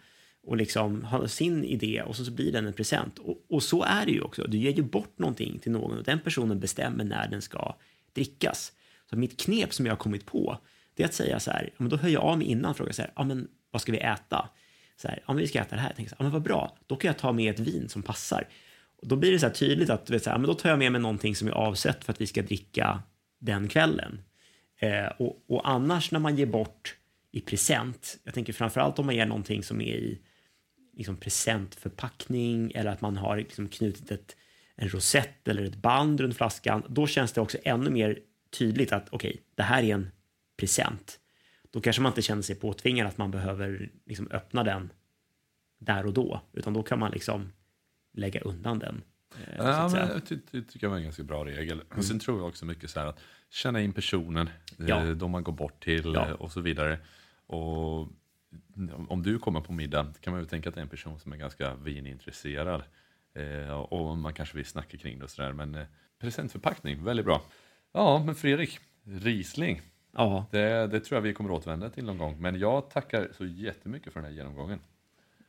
[0.43, 3.19] och liksom har sin idé och så, så blir den en present.
[3.19, 4.43] Och, och, så är det ju också.
[4.47, 7.75] Du ger ju bort någonting till någon och den personen bestämmer när den ska
[8.15, 8.71] drickas.
[9.09, 10.57] Så mitt knep som jag har kommit på
[10.99, 12.93] det är att säga så här, men då hör jag av mig innan och frågar
[12.93, 14.49] så här, ja men vad ska vi äta?
[15.01, 15.89] Så här, ja men vi ska äta det här.
[15.89, 17.89] Jag tänker så här, ja men vad bra, då kan jag ta med ett vin
[17.89, 18.47] som passar.
[19.01, 20.79] Och då blir det så här tydligt att, vet, så här, men då tar jag
[20.79, 23.01] med mig någonting som är avsett för att vi ska dricka
[23.39, 24.21] den kvällen.
[24.79, 26.95] Eh, och, och, annars när man ger bort
[27.31, 30.21] i present, jag tänker framförallt om man ger någonting som är i
[30.99, 34.35] liksom presentförpackning eller att man har liksom knutit ett,
[34.75, 38.19] en rosett eller ett band runt flaskan, då känns det också ännu mer
[38.49, 40.09] tydligt att okej, okay, det här är en
[40.57, 41.19] present.
[41.71, 44.91] Då kanske man inte känner sig påtvingad att man behöver liksom öppna den
[45.77, 47.51] där och då, utan då kan man liksom
[48.13, 49.01] lägga undan den.
[49.47, 51.81] Eh, ja, men det, det tycker jag var en ganska bra regel.
[51.91, 52.03] Mm.
[52.03, 53.19] sen tror jag också mycket så här att
[53.49, 55.13] känna in personen, eh, ja.
[55.13, 56.33] de man går bort till ja.
[56.33, 56.99] och så vidare.
[57.45, 58.07] Och
[59.09, 61.33] om du kommer på middag kan man ju tänka att det är en person som
[61.33, 62.83] är ganska vinintresserad.
[63.33, 65.53] Eh, och man kanske vill snacka kring det och sådär.
[65.53, 65.85] Men eh,
[66.19, 67.41] presentförpackning, väldigt bra.
[67.91, 69.81] Ja, men Fredrik, Riesling.
[70.11, 70.45] Ja.
[70.51, 72.41] Det, det tror jag vi kommer återvända till någon gång.
[72.41, 74.79] Men jag tackar så jättemycket för den här genomgången.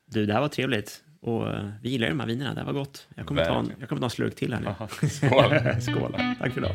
[0.04, 1.04] Du, det här var trevligt.
[1.20, 3.08] Och uh, vi gillar de här vinerna, det här var gott.
[3.14, 5.08] Jag kommer, ta en, jag kommer ta en slurk till här nu.
[5.08, 5.80] Skål!
[5.80, 6.12] Skål!
[6.38, 6.74] Tack för idag.